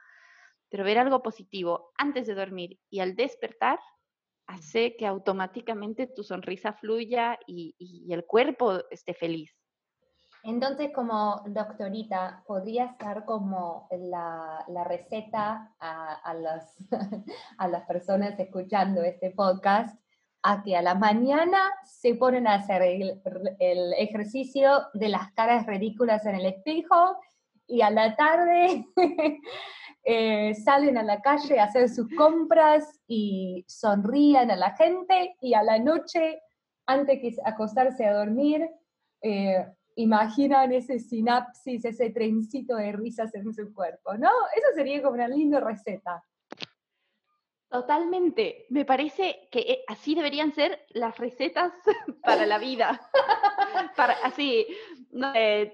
pero 0.75 0.83
ver 0.83 0.99
algo 0.99 1.23
positivo 1.23 1.93
antes 1.97 2.27
de 2.27 2.35
dormir 2.35 2.77
y 2.89 2.99
al 2.99 3.15
despertar 3.15 3.79
hace 4.45 4.97
que 4.97 5.07
automáticamente 5.07 6.05
tu 6.05 6.21
sonrisa 6.21 6.73
fluya 6.73 7.39
y, 7.47 8.11
el 8.11 8.25
cuerpo 8.25 8.81
esté 8.91 9.13
feliz. 9.13 9.55
Entonces, 10.43 10.91
como 10.93 11.41
doctorita, 11.47 12.43
¿podría 12.45 12.87
estar 12.87 13.23
como 13.23 13.87
la, 13.89 14.65
receta 14.85 15.73
a, 15.79 16.29
a, 16.29 16.59
a 17.57 17.67
las 17.69 17.87
personas 17.87 18.37
escuchando 18.37 19.01
este 19.01 19.31
podcast 19.31 19.97
a 20.43 20.61
que 20.61 20.75
a 20.75 20.81
la 20.81 20.95
mañana 20.95 21.71
se 21.85 22.15
ponen 22.15 22.47
a 22.47 22.55
hacer 22.55 22.81
el, 22.81 23.93
ejercicio 23.97 24.87
de 24.93 25.07
las 25.07 25.31
caras 25.31 25.65
ridículas 25.67 26.25
en 26.25 26.35
el 26.35 26.47
espejo 26.47 27.17
y 27.67 27.81
a 27.81 27.89
la 27.89 28.15
tarde 28.15 28.85
eh, 30.03 30.53
salen 30.55 30.97
a 30.97 31.03
la 31.03 31.21
calle 31.21 31.59
a 31.59 31.65
hacer 31.65 31.89
sus 31.89 32.07
compras 32.15 33.01
y 33.07 33.65
sonrían 33.67 34.51
a 34.51 34.55
la 34.55 34.75
gente 34.75 35.35
y 35.41 35.53
a 35.53 35.63
la 35.63 35.79
noche, 35.79 36.41
antes 36.85 37.21
de 37.21 37.35
acostarse 37.43 38.05
a 38.05 38.13
dormir, 38.13 38.69
eh, 39.21 39.65
imaginan 39.95 40.71
ese 40.71 40.99
sinapsis, 40.99 41.85
ese 41.85 42.09
trencito 42.09 42.75
de 42.75 42.91
risas 42.91 43.33
en 43.33 43.53
su 43.53 43.73
cuerpo, 43.73 44.15
¿no? 44.17 44.29
Eso 44.55 44.67
sería 44.75 45.01
como 45.01 45.15
una 45.15 45.27
linda 45.27 45.59
receta. 45.59 46.23
Totalmente. 47.75 48.65
Me 48.69 48.85
parece 48.85 49.49
que 49.51 49.59
eh, 49.59 49.83
así 49.87 50.15
deberían 50.15 50.53
ser 50.53 50.85
las 50.93 51.17
recetas 51.17 51.73
para 52.23 52.45
la 52.45 52.57
vida. 52.57 53.01
para, 53.97 54.13
así, 54.23 54.65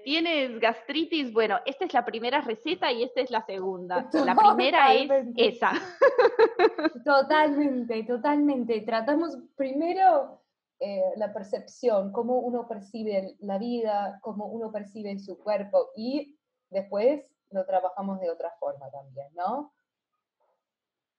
tienes 0.04 0.58
gastritis, 0.58 1.32
bueno, 1.32 1.60
esta 1.64 1.84
es 1.84 1.94
la 1.94 2.04
primera 2.04 2.40
receta 2.40 2.90
y 2.90 3.04
esta 3.04 3.20
es 3.20 3.30
la 3.30 3.44
segunda. 3.46 4.08
La 4.12 4.34
primera 4.34 4.92
es 4.94 5.10
esa. 5.36 5.72
Totalmente, 7.04 8.02
totalmente. 8.04 8.80
Tratamos 8.80 9.38
primero 9.56 10.42
eh, 10.80 11.12
la 11.16 11.32
percepción, 11.32 12.10
cómo 12.10 12.40
uno 12.40 12.66
percibe 12.66 13.36
la 13.38 13.58
vida, 13.58 14.18
cómo 14.22 14.46
uno 14.46 14.72
percibe 14.72 15.16
su 15.20 15.38
cuerpo 15.38 15.90
y 15.94 16.36
después 16.70 17.24
lo 17.50 17.64
trabajamos 17.64 18.18
de 18.20 18.30
otra 18.30 18.50
forma 18.58 18.90
también, 18.90 19.28
¿no? 19.34 19.72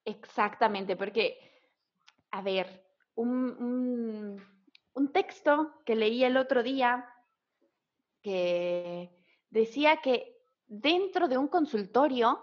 Exactamente, 0.05 0.95
porque, 0.95 1.37
a 2.31 2.41
ver, 2.41 2.85
un, 3.15 4.41
texto 5.13 5.75
que 5.85 5.95
leí 5.95 6.23
el 6.23 6.37
otro 6.37 6.63
día 6.63 7.07
que 8.23 9.11
decía 9.49 9.97
que 9.97 10.41
dentro 10.65 11.27
de 11.27 11.37
un 11.37 11.47
consultorio 11.47 12.41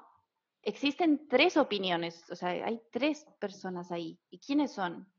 existen 0.62 1.26
tres 1.26 1.56
opiniones, 1.56 2.30
o 2.30 2.36
sea, 2.36 2.50
hay 2.50 2.80
tres 2.92 3.26
personas 3.40 3.90
ahí. 3.90 4.20
¿Y 4.30 4.38
quiénes 4.38 4.72
son? 4.72 5.12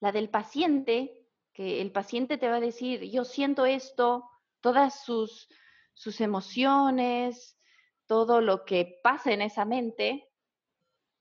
La 0.00 0.10
del 0.10 0.28
paciente, 0.28 1.28
que 1.52 1.80
el 1.80 1.92
paciente 1.92 2.36
te 2.36 2.48
va 2.48 2.56
a 2.56 2.60
decir, 2.60 3.02
yo 3.04 3.24
siento 3.24 3.64
esto, 3.64 4.28
todas 4.60 5.04
sus, 5.04 5.48
sus 5.94 6.20
emociones, 6.20 7.58
todo 8.06 8.40
lo 8.40 8.64
que 8.64 8.98
pasa 9.02 9.32
en 9.32 9.42
esa 9.42 9.64
mente, 9.64 10.27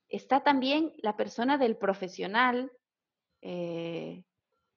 está 0.09 0.41
también 0.41 0.93
la 0.97 1.15
persona 1.15 1.57
del 1.57 1.77
profesional, 1.77 2.71
eh, 3.41 4.23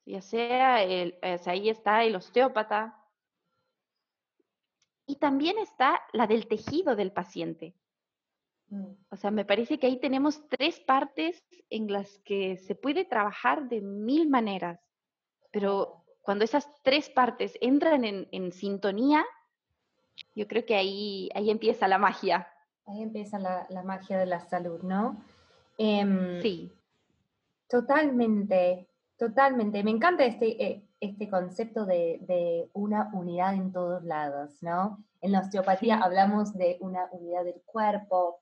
ya 0.05 0.23
sea, 0.23 0.83
el, 0.83 1.19
ahí 1.23 1.69
está 1.69 2.05
el 2.05 2.16
osteópata, 2.16 2.97
y 5.07 5.16
también 5.16 5.59
está 5.59 6.01
la 6.12 6.29
del 6.29 6.47
tejido 6.47 6.95
del 6.95 7.12
paciente. 7.12 7.75
Mm. 8.69 8.93
O 9.11 9.16
sea, 9.16 9.31
me 9.33 9.45
parece 9.45 9.79
que 9.79 9.88
ahí 9.88 9.99
tenemos 9.99 10.49
tres 10.49 10.79
partes 10.81 11.45
en 11.69 11.93
las 11.93 12.19
que 12.21 12.57
se 12.59 12.77
puede 12.77 13.05
trabajar 13.05 13.69
de 13.69 13.81
mil 13.81 14.29
maneras, 14.29 14.81
pero 15.51 16.05
cuando 16.23 16.45
esas 16.45 16.71
tres 16.83 17.11
partes 17.11 17.59
entran 17.61 18.05
en, 18.05 18.53
sintonía, 18.53 19.25
yo 20.35 20.47
creo 20.47 20.64
que 20.64 20.77
ahí, 20.77 21.29
ahí 21.35 21.51
empieza 21.51 21.88
la 21.88 21.99
magia. 21.99 22.47
Ahí 22.87 23.03
empieza 23.03 23.38
la, 23.38 23.66
magia 23.85 24.19
de 24.19 24.27
la 24.27 24.40
salud, 24.40 24.83
¿no? 24.83 25.23
Em, 25.79 26.40
sí. 26.43 26.73
Totalmente, 27.69 28.88
totalmente. 29.16 29.85
Me 29.85 29.93
encanta 29.93 30.25
este, 30.25 30.62
eh, 30.62 30.88
este 31.01 31.29
concepto 31.29 31.87
de, 31.87 32.69
una 32.73 33.11
unidad 33.12 33.55
en 33.55 33.73
todos 33.73 34.03
lados, 34.05 34.62
¿no? 34.62 35.05
En 35.21 35.33
la 35.33 35.40
osteopatía 35.40 35.99
hablamos 35.99 36.55
de 36.55 36.79
una 36.81 37.09
unidad 37.12 37.45
del 37.45 37.62
cuerpo, 37.64 38.40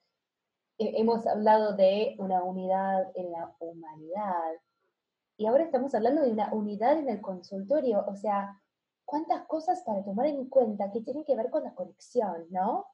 hemos 0.78 1.26
hablado 1.26 1.74
de 1.74 2.14
una 2.18 2.42
unidad 2.42 3.10
en 3.14 3.32
la 3.32 3.54
humanidad. 3.58 4.54
y 5.36 5.46
ahora 5.46 5.64
estamos 5.64 5.94
hablando 5.94 6.22
de 6.22 6.32
una 6.32 6.52
unidad 6.52 6.98
en 6.98 7.08
el 7.08 7.20
consultorio, 7.20 8.04
o 8.08 8.16
sea, 8.16 8.60
cuántas 9.04 9.46
cosas 9.46 9.82
para 9.82 10.04
tomar 10.04 10.26
en 10.26 10.48
cuenta 10.48 10.90
que 10.90 11.00
tienen 11.00 11.24
que 11.24 11.36
ver 11.36 11.48
con 11.48 11.64
la 11.64 11.74
conexión, 11.74 12.46
¿no? 12.50 12.86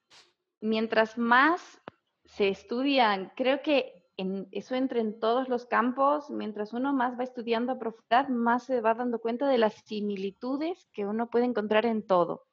Mientras 0.64 1.18
más 1.18 1.78
se 2.24 2.48
estudian, 2.48 3.30
creo 3.36 3.60
que 3.60 4.02
eso 4.50 4.74
entra 4.74 4.98
en 4.98 5.20
todos 5.20 5.50
los 5.50 5.66
campos, 5.66 6.30
mientras 6.30 6.72
uno 6.72 6.94
más 6.94 7.18
va 7.18 7.24
estudiando 7.24 7.72
a 7.72 7.78
profundidad, 7.78 8.28
más 8.28 8.62
se 8.64 8.80
va 8.80 8.94
dando 8.94 9.18
cuenta 9.18 9.46
de 9.46 9.58
las 9.58 9.74
similitudes 9.84 10.88
que 10.94 11.04
uno 11.04 11.28
puede 11.28 11.44
encontrar 11.44 11.84
en 11.84 12.06
todo, 12.06 12.46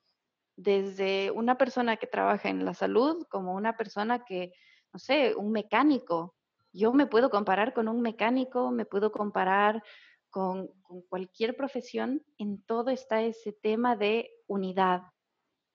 desde 0.58 1.32
una 1.32 1.58
persona 1.58 1.96
que 1.96 2.06
trabaja 2.06 2.50
en 2.50 2.66
la 2.66 2.74
salud 2.74 3.26
como 3.30 3.56
una 3.56 3.78
persona 3.78 4.26
que, 4.26 4.52
no 4.92 5.00
sé, 5.00 5.34
un 5.34 5.54
mecánico. 5.54 6.36
Yo 6.74 6.92
me 6.92 7.08
puedo 7.08 7.30
comparar 7.30 7.74
con 7.74 7.88
un 7.88 8.02
mecánico, 8.02 8.72
me 8.72 8.84
puedo 8.84 9.14
comparar 9.14 9.82
con, 10.30 10.68
cualquier 11.08 11.56
profesión, 11.56 12.22
en 12.38 12.62
todo 12.64 12.90
está 12.90 13.22
ese 13.22 13.54
tema 13.54 13.96
de 13.96 14.30
unidad, 14.48 15.04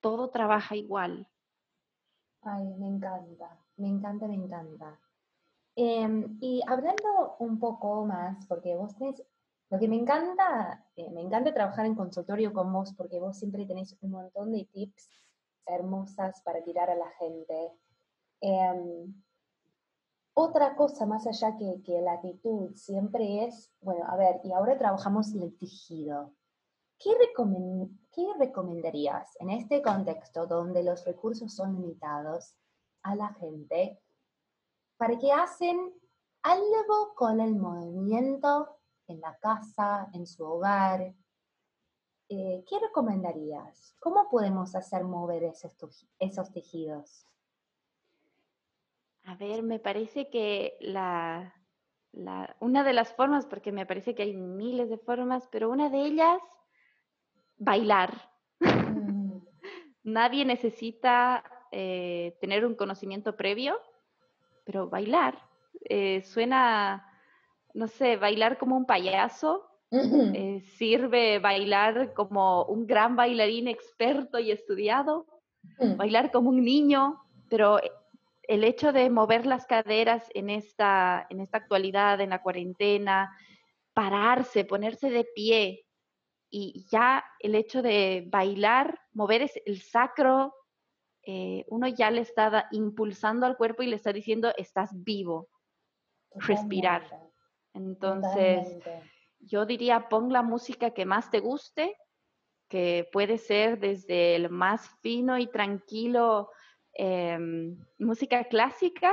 todo 0.02 0.28
trabaja 0.28 0.76
igual. 0.76 1.26
Ay, 2.48 2.64
me 2.78 2.86
encanta, 2.86 3.58
me 3.76 3.88
encanta, 3.88 4.28
me 4.28 4.34
encanta. 4.36 5.00
Em, 5.74 6.38
y 6.40 6.62
hablando 6.68 7.36
un 7.40 7.58
poco 7.58 8.04
más, 8.06 8.46
porque 8.46 8.76
vos 8.76 8.96
tenés, 8.96 9.20
lo 9.68 9.78
que 9.80 9.88
me 9.88 9.96
encanta, 9.96 10.86
eh, 10.94 11.10
me 11.10 11.22
encanta 11.22 11.52
trabajar 11.52 11.86
en 11.86 11.96
consultorio 11.96 12.52
con 12.52 12.72
vos, 12.72 12.94
porque 12.94 13.18
vos 13.18 13.36
siempre 13.36 13.66
tenés 13.66 13.96
un 14.00 14.12
montón 14.12 14.52
de 14.52 14.64
tips 14.72 15.10
hermosas 15.66 16.40
para 16.42 16.62
tirar 16.62 16.88
a 16.88 16.94
la 16.94 17.10
gente. 17.18 17.72
Em, 18.40 19.12
otra 20.34 20.76
cosa 20.76 21.04
más 21.04 21.26
allá 21.26 21.56
que, 21.56 21.82
que, 21.82 22.00
la 22.00 22.12
actitud 22.12 22.74
siempre 22.76 23.44
es, 23.44 23.72
bueno, 23.80 24.04
a 24.08 24.16
ver, 24.16 24.40
y 24.44 24.52
ahora 24.52 24.78
trabajamos 24.78 25.34
el 25.34 25.56
tejido. 25.58 26.32
¿Qué, 26.98 27.10
¿Qué 28.12 28.26
recomendarías 28.38 29.36
en 29.40 29.50
este 29.50 29.82
contexto 29.82 30.46
donde 30.46 30.82
los 30.82 31.04
recursos 31.04 31.54
son 31.54 31.74
limitados 31.74 32.54
a 33.02 33.14
la 33.14 33.32
gente 33.34 34.00
para 34.96 35.18
que 35.18 35.32
hacen 35.32 35.92
algo 36.42 37.14
con 37.14 37.40
el 37.40 37.56
movimiento 37.56 38.76
en 39.08 39.20
la 39.20 39.36
casa, 39.38 40.08
en 40.12 40.26
su 40.26 40.44
hogar. 40.44 41.14
Eh, 42.28 42.64
¿Qué 42.68 42.78
recomendarías? 42.80 43.94
¿Cómo 44.00 44.28
podemos 44.28 44.74
hacer 44.74 45.04
mover 45.04 45.44
esos, 45.44 45.76
esos 46.18 46.52
tejidos? 46.52 47.26
A 49.24 49.34
ver, 49.36 49.62
me 49.62 49.78
parece 49.78 50.28
que 50.28 50.76
la, 50.80 51.54
una 52.60 52.84
de 52.84 52.92
las 52.92 53.12
formas, 53.12 53.46
porque 53.46 53.72
me 53.72 53.86
parece 53.86 54.14
que 54.14 54.22
hay 54.22 54.36
miles 54.36 54.88
de 54.88 54.98
formas, 54.98 55.48
pero 55.50 55.70
una 55.70 55.88
de 55.88 56.02
ellas, 56.02 56.40
bailar. 57.58 58.30
Mm. 58.60 59.38
Nadie 60.04 60.44
necesita 60.44 61.42
eh, 61.72 62.36
tener 62.40 62.64
un 62.64 62.74
conocimiento 62.74 63.36
previo 63.36 63.80
pero 64.66 64.88
bailar. 64.88 65.38
Eh, 65.88 66.20
suena, 66.22 67.06
no 67.72 67.86
sé, 67.86 68.16
bailar 68.16 68.58
como 68.58 68.76
un 68.76 68.84
payaso. 68.84 69.64
Eh, 69.92 70.60
sirve 70.76 71.38
bailar 71.38 72.12
como 72.12 72.64
un 72.64 72.86
gran 72.86 73.14
bailarín 73.14 73.68
experto 73.68 74.38
y 74.40 74.50
estudiado, 74.50 75.26
mm. 75.78 75.96
bailar 75.96 76.32
como 76.32 76.50
un 76.50 76.62
niño, 76.62 77.22
pero 77.48 77.78
el 78.42 78.64
hecho 78.64 78.92
de 78.92 79.08
mover 79.08 79.46
las 79.46 79.64
caderas 79.64 80.28
en 80.34 80.50
esta, 80.50 81.26
en 81.30 81.40
esta 81.40 81.58
actualidad, 81.58 82.20
en 82.20 82.30
la 82.30 82.42
cuarentena, 82.42 83.34
pararse, 83.94 84.64
ponerse 84.64 85.08
de 85.08 85.24
pie, 85.34 85.85
y 86.50 86.86
ya 86.90 87.24
el 87.40 87.54
hecho 87.54 87.82
de 87.82 88.24
bailar, 88.28 88.98
mover 89.12 89.50
el 89.64 89.80
sacro, 89.80 90.54
eh, 91.22 91.64
uno 91.68 91.88
ya 91.88 92.10
le 92.10 92.20
está 92.20 92.68
impulsando 92.70 93.46
al 93.46 93.56
cuerpo 93.56 93.82
y 93.82 93.88
le 93.88 93.96
está 93.96 94.12
diciendo, 94.12 94.52
estás 94.56 94.90
vivo, 94.92 95.48
respirar. 96.34 97.04
Entonces, 97.74 98.78
yo 99.40 99.66
diría, 99.66 100.08
pon 100.08 100.32
la 100.32 100.42
música 100.42 100.92
que 100.92 101.04
más 101.04 101.30
te 101.30 101.40
guste, 101.40 101.96
que 102.68 103.08
puede 103.12 103.38
ser 103.38 103.78
desde 103.78 104.36
el 104.36 104.50
más 104.50 104.88
fino 105.00 105.36
y 105.38 105.48
tranquilo, 105.48 106.50
em, 106.92 107.76
música 107.98 108.44
clásica, 108.44 109.12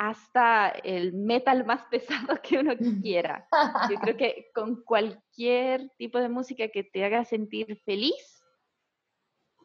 hasta 0.00 0.70
el 0.70 1.12
metal 1.12 1.66
más 1.66 1.82
pesado 1.90 2.40
que 2.42 2.58
uno 2.58 2.72
quiera. 3.02 3.46
Yo 3.90 4.00
creo 4.00 4.16
que 4.16 4.50
con 4.54 4.82
cualquier 4.82 5.90
tipo 5.98 6.18
de 6.18 6.30
música 6.30 6.68
que 6.68 6.84
te 6.84 7.04
haga 7.04 7.26
sentir 7.26 7.78
feliz, 7.84 8.42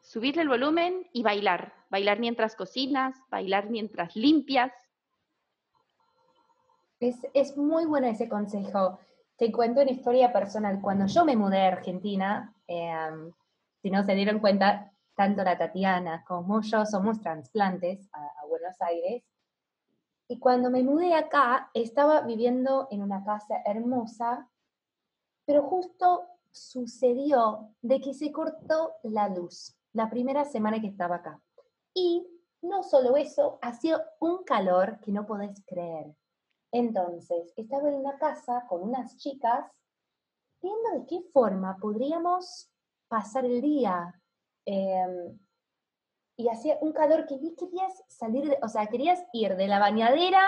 subirle 0.02 0.42
el 0.42 0.48
volumen 0.48 1.08
y 1.14 1.22
bailar. 1.22 1.72
Bailar 1.88 2.20
mientras 2.20 2.54
cocinas, 2.54 3.16
bailar 3.30 3.70
mientras 3.70 4.14
limpias. 4.14 4.72
Es, 7.00 7.56
muy 7.56 7.86
bueno 7.86 8.06
ese 8.06 8.28
consejo. 8.28 8.98
Te 9.38 9.50
cuento 9.50 9.80
una 9.80 9.90
historia 9.90 10.34
personal. 10.34 10.82
Cuando 10.82 11.06
yo 11.06 11.24
me 11.24 11.34
mudé 11.34 11.62
a 11.62 11.68
Argentina, 11.68 12.54
em, 12.66 13.32
si 13.80 13.90
no 13.90 14.04
se 14.04 14.14
dieron 14.14 14.40
cuenta, 14.40 14.92
tanto 15.14 15.42
la 15.44 15.56
Tatiana 15.56 16.24
como 16.28 16.60
yo 16.60 16.84
somos 16.84 17.22
trasplantes 17.22 18.06
a, 18.12 18.18
a 18.18 18.46
Buenos 18.46 18.78
Aires. 18.82 19.24
Y 20.28 20.38
cuando 20.38 20.70
me 20.70 20.82
mudé 20.82 21.14
acá, 21.14 21.70
estaba 21.72 22.22
viviendo 22.22 22.88
en 22.90 23.02
una 23.02 23.24
casa 23.24 23.62
hermosa, 23.64 24.48
pero 25.44 25.62
justo 25.62 26.26
sucedió 26.50 27.74
de 27.82 28.00
que 28.00 28.14
se 28.14 28.32
cortó 28.32 28.94
la 29.02 29.28
luz 29.28 29.76
la 29.92 30.10
primera 30.10 30.44
semana 30.44 30.80
que 30.80 30.88
estaba 30.88 31.16
acá. 31.16 31.40
Y 31.94 32.26
no 32.62 32.82
solo 32.82 33.16
eso, 33.16 33.58
hacía 33.62 34.04
un 34.20 34.44
calor 34.44 35.00
que 35.00 35.12
no 35.12 35.26
podés 35.26 35.64
creer. 35.64 36.14
Entonces, 36.72 37.52
estaba 37.56 37.88
en 37.88 37.94
una 37.94 38.18
casa 38.18 38.66
con 38.68 38.82
unas 38.82 39.16
chicas 39.16 39.70
viendo 40.60 40.90
de 41.00 41.06
qué 41.06 41.22
forma 41.32 41.76
podríamos 41.80 42.70
pasar 43.08 43.44
el 43.44 43.60
día. 43.60 44.20
Em, 44.66 45.38
y 46.36 46.48
hacía 46.48 46.78
un 46.80 46.92
calor 46.92 47.26
que 47.26 47.38
querías 47.56 48.04
salir, 48.08 48.48
de, 48.48 48.58
o 48.62 48.68
sea, 48.68 48.86
querías 48.86 49.24
ir 49.32 49.56
de 49.56 49.68
la 49.68 49.78
bañadera 49.78 50.42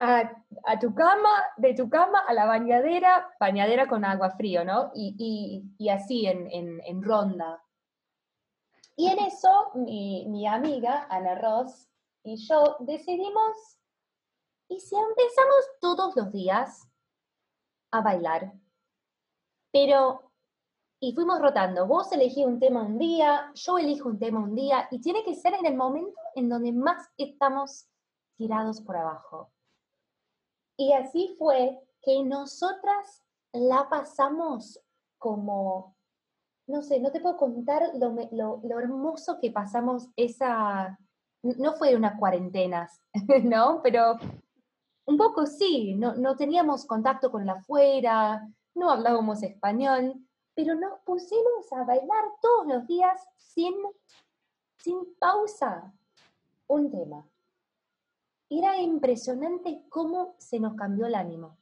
a, 0.00 0.78
tu 0.80 0.94
cama, 0.94 1.30
de 1.56 1.74
tu 1.74 1.88
cama 1.88 2.20
a 2.26 2.32
la 2.34 2.44
bañadera, 2.44 3.30
bañadera 3.38 3.86
con 3.86 4.04
agua 4.04 4.30
frío, 4.30 4.64
¿no? 4.64 4.90
Y, 4.94 5.88
así 5.88 6.26
en, 6.26 6.48
en 6.50 7.02
ronda. 7.02 7.62
Y 8.96 9.08
en 9.08 9.18
eso 9.20 9.70
mi, 9.74 10.46
amiga 10.46 11.06
Ana 11.10 11.34
Ross 11.34 11.88
y 12.22 12.36
yo 12.46 12.76
decidimos, 12.80 13.78
¿y 14.68 14.80
si 14.80 14.94
empezamos 14.94 15.70
todos 15.80 16.14
los 16.14 16.30
días 16.30 16.88
a 17.90 18.00
bailar? 18.00 18.52
Pero, 19.72 20.31
y 21.04 21.12
fuimos 21.14 21.40
rotando, 21.40 21.84
vos 21.84 22.12
elegí 22.12 22.44
un 22.44 22.60
tema 22.60 22.82
un 22.82 22.96
día, 22.96 23.50
yo 23.54 23.76
elijo 23.76 24.08
un 24.08 24.20
tema 24.20 24.38
un 24.38 24.54
día, 24.54 24.86
y 24.92 25.00
tiene 25.00 25.24
que 25.24 25.34
ser 25.34 25.52
en 25.54 25.66
el 25.66 25.74
momento 25.74 26.16
en 26.36 26.48
donde 26.48 26.70
más 26.70 27.08
estamos 27.18 27.88
tirados 28.36 28.80
por 28.80 28.96
abajo. 28.96 29.50
Y 30.76 30.92
así 30.92 31.34
fue 31.40 31.76
que 32.02 32.22
nosotras 32.22 33.24
la 33.52 33.88
pasamos 33.88 34.80
como 35.18 35.96
no 36.68 36.82
sé, 36.82 37.00
no 37.00 37.10
te 37.10 37.20
puedo 37.20 37.36
contar 37.36 37.82
lo, 38.30 38.60
hermoso 38.78 39.38
que 39.40 39.50
pasamos 39.50 40.08
esa, 40.14 40.96
no 41.42 41.72
fue 41.72 41.96
unas 41.96 42.16
cuarentenas, 42.16 43.02
¿no? 43.42 43.80
Pero 43.82 44.18
un 45.06 45.16
poco 45.16 45.46
sí, 45.46 45.96
no, 45.96 46.14
no 46.14 46.36
teníamos 46.36 46.86
contacto 46.86 47.32
con 47.32 47.44
la 47.44 47.54
afuera, 47.54 48.48
no 48.76 48.88
hablábamos 48.88 49.42
español, 49.42 50.14
pero 50.54 50.74
nos 50.74 51.00
pusimos 51.00 51.72
a 51.72 51.84
bailar 51.84 52.24
todos 52.40 52.66
los 52.66 52.86
días 52.86 53.18
sin, 53.36 53.74
sin 54.76 55.14
pausa 55.18 55.92
un 56.66 56.90
tema. 56.90 57.28
Era 58.48 58.78
impresionante 58.78 59.84
cómo 59.88 60.34
se 60.38 60.60
nos 60.60 60.74
cambió 60.74 61.06
el 61.06 61.14
ánimo. 61.14 61.58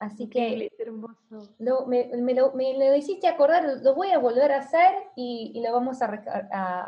Así 0.00 0.28
que 0.28 0.70
hermoso. 0.78 1.54
me, 1.58 2.34
lo, 2.34 2.96
hiciste 2.96 3.26
acordar, 3.26 3.64
lo 3.82 3.94
voy 3.96 4.10
a 4.10 4.18
volver 4.18 4.52
a 4.52 4.58
hacer 4.58 4.94
y, 5.16 5.60
lo 5.60 5.72
vamos 5.72 6.00
a, 6.02 6.06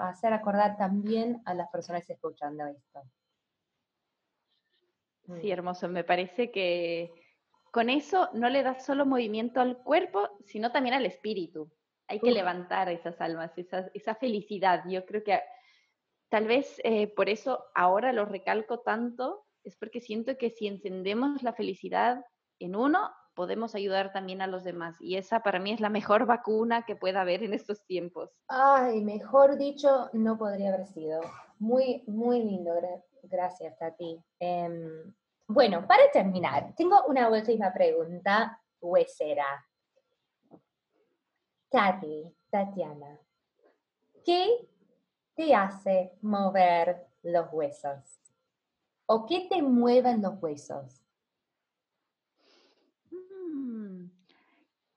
hacer 0.08 0.32
acordar 0.32 0.76
también 0.76 1.42
a 1.44 1.54
las 1.54 1.68
personas 1.70 2.08
escuchando 2.08 2.66
esto. 2.66 3.02
Sí, 5.40 5.50
hermoso. 5.50 5.88
Me 5.88 6.04
parece 6.04 6.52
que 6.52 7.19
con 7.70 7.90
eso 7.90 8.28
no 8.32 8.48
le 8.48 8.62
das 8.62 8.84
solo 8.84 9.06
movimiento 9.06 9.60
al 9.60 9.78
cuerpo, 9.78 10.28
sino 10.44 10.72
también 10.72 10.94
al 10.94 11.06
espíritu. 11.06 11.70
Hay 12.08 12.18
que 12.18 12.32
levantar 12.32 12.88
esas 12.88 13.20
almas, 13.20 13.52
esa, 13.56 14.14
felicidad. 14.16 14.82
Yo 14.88 15.06
creo 15.06 15.22
que 15.22 15.40
tal 16.28 16.46
vez 16.46 16.80
eh, 16.82 17.06
por 17.14 17.28
eso 17.28 17.64
ahora 17.74 18.12
lo 18.12 18.24
recalco 18.24 18.80
tanto, 18.80 19.46
es 19.62 19.76
porque 19.76 20.00
siento 20.00 20.36
que 20.36 20.50
si 20.50 20.66
encendemos 20.66 21.42
la 21.44 21.52
felicidad 21.52 22.24
en 22.58 22.74
uno, 22.74 23.10
podemos 23.34 23.76
ayudar 23.76 24.12
también 24.12 24.42
a 24.42 24.48
los 24.48 24.64
demás. 24.64 24.96
Y 25.00 25.16
esa 25.16 25.40
para 25.40 25.60
mí 25.60 25.72
es 25.72 25.80
la 25.80 25.88
mejor 25.88 26.26
vacuna 26.26 26.84
que 26.84 26.96
pueda 26.96 27.20
haber 27.20 27.44
en 27.44 27.54
estos 27.54 27.86
tiempos. 27.86 28.30
Ay, 28.48 29.02
mejor 29.02 29.56
dicho, 29.56 30.10
no 30.12 30.36
podría 30.36 30.74
haber 30.74 30.86
sido. 30.86 31.20
Muy, 31.58 32.02
muy 32.06 32.42
lindo. 32.42 32.72
Gracias, 33.22 33.80
a 33.80 33.92
ti. 33.92 34.18
Bueno, 35.52 35.84
para 35.84 36.08
terminar, 36.12 36.72
tengo 36.76 37.02
una 37.08 37.28
última 37.28 37.72
pregunta 37.72 38.62
huesera. 38.80 39.66
Tati, 41.68 42.32
Tatiana, 42.48 43.18
¿qué 44.24 44.68
te 45.34 45.52
hace 45.52 46.12
mover 46.22 47.04
los 47.24 47.48
huesos? 47.50 48.20
¿O 49.06 49.26
qué 49.26 49.48
te 49.50 49.60
mueven 49.60 50.22
los 50.22 50.40
huesos? 50.40 51.02
Mm, 53.10 54.04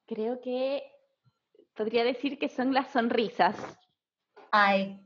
creo 0.06 0.39
que 0.39 0.84
podría 1.74 2.04
decir 2.04 2.38
que 2.38 2.47
son 2.47 2.76
las 2.76 2.91
sonrisas. 2.91 3.56
Ay, 4.51 5.03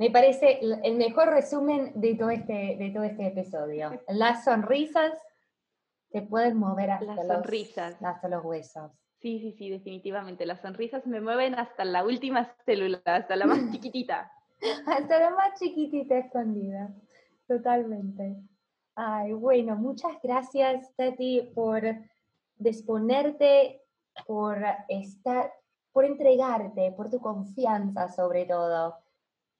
me 0.00 0.10
parece 0.10 0.60
el 0.62 0.96
mejor 0.96 1.28
resumen 1.28 1.92
de 1.94 2.14
todo 2.14 2.30
este, 2.30 2.76
de 2.78 2.90
todo 2.90 3.04
este 3.04 3.26
episodio. 3.26 3.90
Las 4.08 4.44
sonrisas 4.44 5.12
te 6.10 6.22
pueden 6.22 6.56
mover 6.56 6.90
hasta, 6.90 7.14
las 7.16 7.26
sonrisas. 7.26 8.02
hasta 8.02 8.28
los 8.28 8.42
huesos. 8.42 8.90
Sí, 9.20 9.38
sí, 9.40 9.52
sí, 9.52 9.68
definitivamente. 9.68 10.46
Las 10.46 10.62
sonrisas 10.62 11.06
me 11.06 11.20
mueven 11.20 11.54
hasta 11.54 11.84
la 11.84 12.02
última 12.02 12.50
célula, 12.64 13.02
hasta 13.04 13.36
la 13.36 13.44
más 13.44 13.58
chiquitita. 13.72 14.32
hasta 14.86 15.20
la 15.20 15.30
más 15.30 15.60
chiquitita 15.60 16.16
escondida. 16.16 16.88
Totalmente. 17.46 18.36
Ay, 18.94 19.34
bueno, 19.34 19.76
muchas 19.76 20.12
gracias, 20.22 20.94
Tati, 20.96 21.52
por 21.54 21.82
disponerte, 22.56 23.82
por 24.26 24.64
estar, 24.88 25.52
por 25.92 26.06
entregarte, 26.06 26.90
por 26.92 27.10
tu 27.10 27.20
confianza 27.20 28.08
sobre 28.08 28.46
todo. 28.46 28.96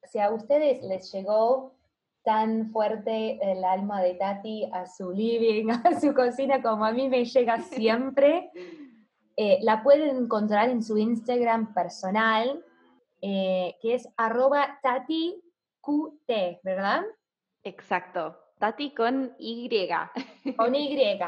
Si 0.05 0.19
a 0.19 0.31
ustedes 0.31 0.83
les 0.83 1.13
llegó 1.13 1.75
tan 2.23 2.71
fuerte 2.71 3.39
el 3.43 3.65
alma 3.65 4.03
de 4.03 4.15
Tati 4.15 4.69
a 4.73 4.87
su 4.87 5.11
living, 5.11 5.71
a 5.85 5.99
su 6.01 6.15
cocina, 6.15 6.63
como 6.63 6.85
a 6.85 6.93
mí 6.93 7.09
me 7.09 7.25
llega 7.25 7.63
siempre, 7.63 8.51
eh, 9.37 9.59
la 9.63 9.83
pueden 9.83 10.25
encontrar 10.25 10.69
en 10.69 10.83
su 10.83 10.99
Instagram 10.99 11.73
personal, 11.73 12.65
eh, 13.23 13.77
que 13.81 13.95
es 13.95 14.09
arroba 14.17 14.79
tatiqt, 14.83 16.63
¿verdad? 16.63 17.05
Exacto, 17.63 18.37
Tati 18.59 18.95
con 18.95 19.35
Y. 19.39 19.89
Con 20.57 20.75
Y. 20.75 21.19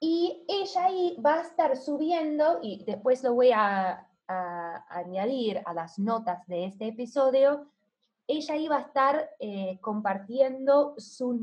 Y 0.00 0.46
ella 0.48 0.84
ahí 0.84 1.16
va 1.24 1.34
a 1.34 1.42
estar 1.42 1.76
subiendo, 1.76 2.58
y 2.62 2.84
después 2.84 3.22
lo 3.22 3.34
voy 3.34 3.52
a, 3.52 4.06
añadir 4.88 5.60
a 5.66 5.74
las 5.74 5.98
notas 5.98 6.46
de 6.46 6.64
este 6.64 6.88
episodio, 6.88 7.66
ella 8.30 8.56
iba 8.56 8.76
a 8.76 8.82
estar 8.82 9.30
eh, 9.38 9.78
compartiendo 9.80 10.94
su, 10.98 11.38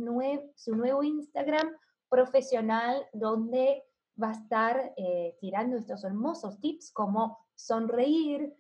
su 0.56 0.76
nuevo 0.76 1.04
Instagram 1.04 1.76
profesional 2.10 3.06
donde 3.14 3.84
va 4.22 4.30
a 4.30 4.34
estar 4.34 4.94
eh, 4.98 5.36
tirando 5.40 5.78
estos 5.78 6.04
hermosos 6.04 6.60
tips 6.60 6.92
como 6.92 7.38
sonreír, 7.56 8.54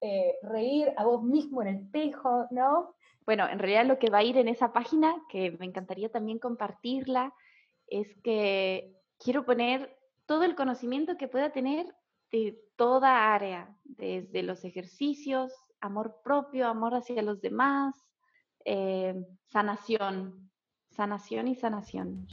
eh, 0.00 0.34
reír 0.42 0.92
a 0.96 1.04
vos 1.04 1.22
mismo 1.22 1.62
en 1.62 1.68
el 1.68 1.76
espejo, 1.76 2.46
¿no? 2.50 2.94
Bueno, 3.24 3.48
en 3.48 3.58
realidad 3.58 3.86
lo 3.86 3.98
que 3.98 4.10
va 4.10 4.18
a 4.18 4.24
ir 4.24 4.36
en 4.36 4.48
esa 4.48 4.72
página, 4.72 5.14
que 5.28 5.52
me 5.52 5.66
encantaría 5.66 6.10
también 6.10 6.38
compartirla, 6.38 7.34
es 7.86 8.14
que 8.22 8.96
quiero 9.18 9.44
poner 9.44 9.96
todo 10.26 10.44
el 10.44 10.56
conocimiento 10.56 11.16
que 11.16 11.28
pueda 11.28 11.52
tener 11.52 11.86
de 12.30 12.58
toda 12.76 13.34
área, 13.34 13.76
desde 13.84 14.42
los 14.42 14.64
ejercicios, 14.64 15.52
amor 15.82 16.16
propio, 16.22 16.68
amor 16.68 16.94
hacia 16.94 17.20
los 17.22 17.42
demás, 17.42 17.94
eh, 18.64 19.14
sanación, 19.48 20.50
sanación 20.90 21.48
y 21.48 21.56
sanación. 21.56 22.26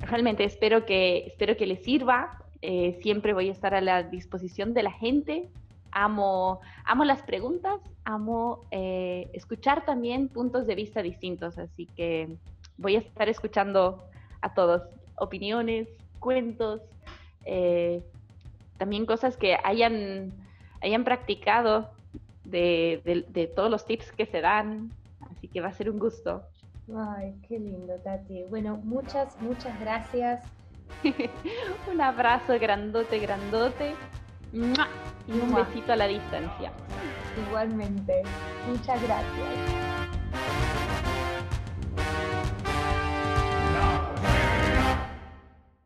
Realmente 0.00 0.44
espero 0.44 0.84
que, 0.86 1.26
espero 1.26 1.56
que 1.56 1.66
les 1.66 1.84
sirva. 1.84 2.42
Eh, 2.62 2.98
siempre 3.02 3.34
voy 3.34 3.48
a 3.48 3.52
estar 3.52 3.74
a 3.74 3.80
la 3.80 4.02
disposición 4.02 4.74
de 4.74 4.82
la 4.82 4.92
gente. 4.92 5.50
Amo, 5.92 6.60
amo 6.84 7.04
las 7.04 7.22
preguntas, 7.22 7.80
amo 8.04 8.62
eh, 8.70 9.28
escuchar 9.32 9.84
también 9.84 10.28
puntos 10.28 10.66
de 10.66 10.74
vista 10.74 11.02
distintos, 11.02 11.58
así 11.58 11.86
que 11.86 12.38
voy 12.76 12.96
a 12.96 13.00
estar 13.00 13.28
escuchando 13.28 14.04
a 14.40 14.54
todos, 14.54 14.82
opiniones, 15.16 15.88
cuentos, 16.20 16.80
también 18.78 19.04
cosas 19.04 19.36
que 19.36 19.58
hayan, 19.64 20.32
hayan 20.80 21.04
practicado 21.04 21.90
de, 22.44 23.26
de, 23.28 23.46
todos 23.46 23.70
los 23.70 23.84
tips 23.86 24.12
que 24.12 24.26
se 24.26 24.40
dan, 24.40 24.90
así 25.30 25.48
que 25.48 25.60
va 25.60 25.68
a 25.68 25.72
ser 25.72 25.90
un 25.90 25.98
gusto. 25.98 26.42
Ay, 26.96 27.34
qué 27.46 27.58
lindo, 27.58 27.94
Tati. 28.02 28.44
Bueno, 28.44 28.80
muchas, 28.82 29.40
muchas 29.40 29.78
gracias. 29.80 30.44
un 31.92 32.00
abrazo 32.00 32.58
grandote, 32.58 33.18
grandote. 33.20 33.94
Y 34.52 34.58
un 34.58 35.54
besito 35.54 35.92
a 35.92 35.96
la 35.96 36.08
distancia. 36.08 36.72
Igualmente. 37.46 38.22
Muchas 38.68 39.00
gracias. 39.00 39.90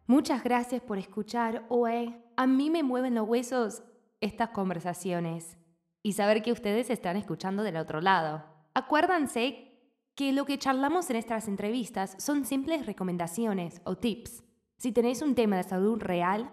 Muchas 0.06 0.42
gracias 0.42 0.80
por 0.80 0.96
escuchar 0.96 1.64
OE. 1.68 2.16
A 2.36 2.46
mí 2.46 2.70
me 2.70 2.82
mueven 2.82 3.14
los 3.14 3.28
huesos 3.28 3.82
estas 4.20 4.50
conversaciones 4.50 5.58
y 6.02 6.12
saber 6.12 6.42
que 6.42 6.52
ustedes 6.52 6.90
están 6.90 7.16
escuchando 7.16 7.62
del 7.62 7.76
otro 7.76 8.00
lado. 8.00 8.44
Acuérdense 8.74 9.74
que 10.14 10.32
lo 10.32 10.44
que 10.44 10.58
charlamos 10.58 11.10
en 11.10 11.16
estas 11.16 11.48
entrevistas 11.48 12.14
son 12.18 12.44
simples 12.44 12.86
recomendaciones 12.86 13.80
o 13.84 13.96
tips. 13.96 14.44
Si 14.76 14.92
tenéis 14.92 15.22
un 15.22 15.34
tema 15.34 15.56
de 15.56 15.64
salud 15.64 16.00
real, 16.00 16.50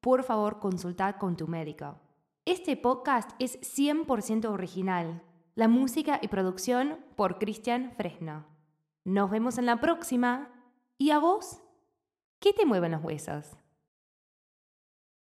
por 0.00 0.22
favor 0.22 0.60
consultad 0.60 1.16
con 1.16 1.36
tu 1.36 1.48
médico. 1.48 2.00
Este 2.44 2.76
podcast 2.76 3.30
es 3.38 3.60
100% 3.60 4.46
original. 4.46 5.22
La 5.54 5.68
música 5.68 6.18
y 6.22 6.28
producción 6.28 6.98
por 7.14 7.38
Cristian 7.38 7.92
Fresno. 7.96 8.46
Nos 9.04 9.30
vemos 9.30 9.58
en 9.58 9.66
la 9.66 9.80
próxima. 9.80 10.50
¿Y 10.98 11.10
a 11.10 11.18
vos? 11.18 11.60
¿Qué 12.40 12.52
te 12.52 12.66
mueven 12.66 12.92
los 12.92 13.04
huesos? 13.04 13.56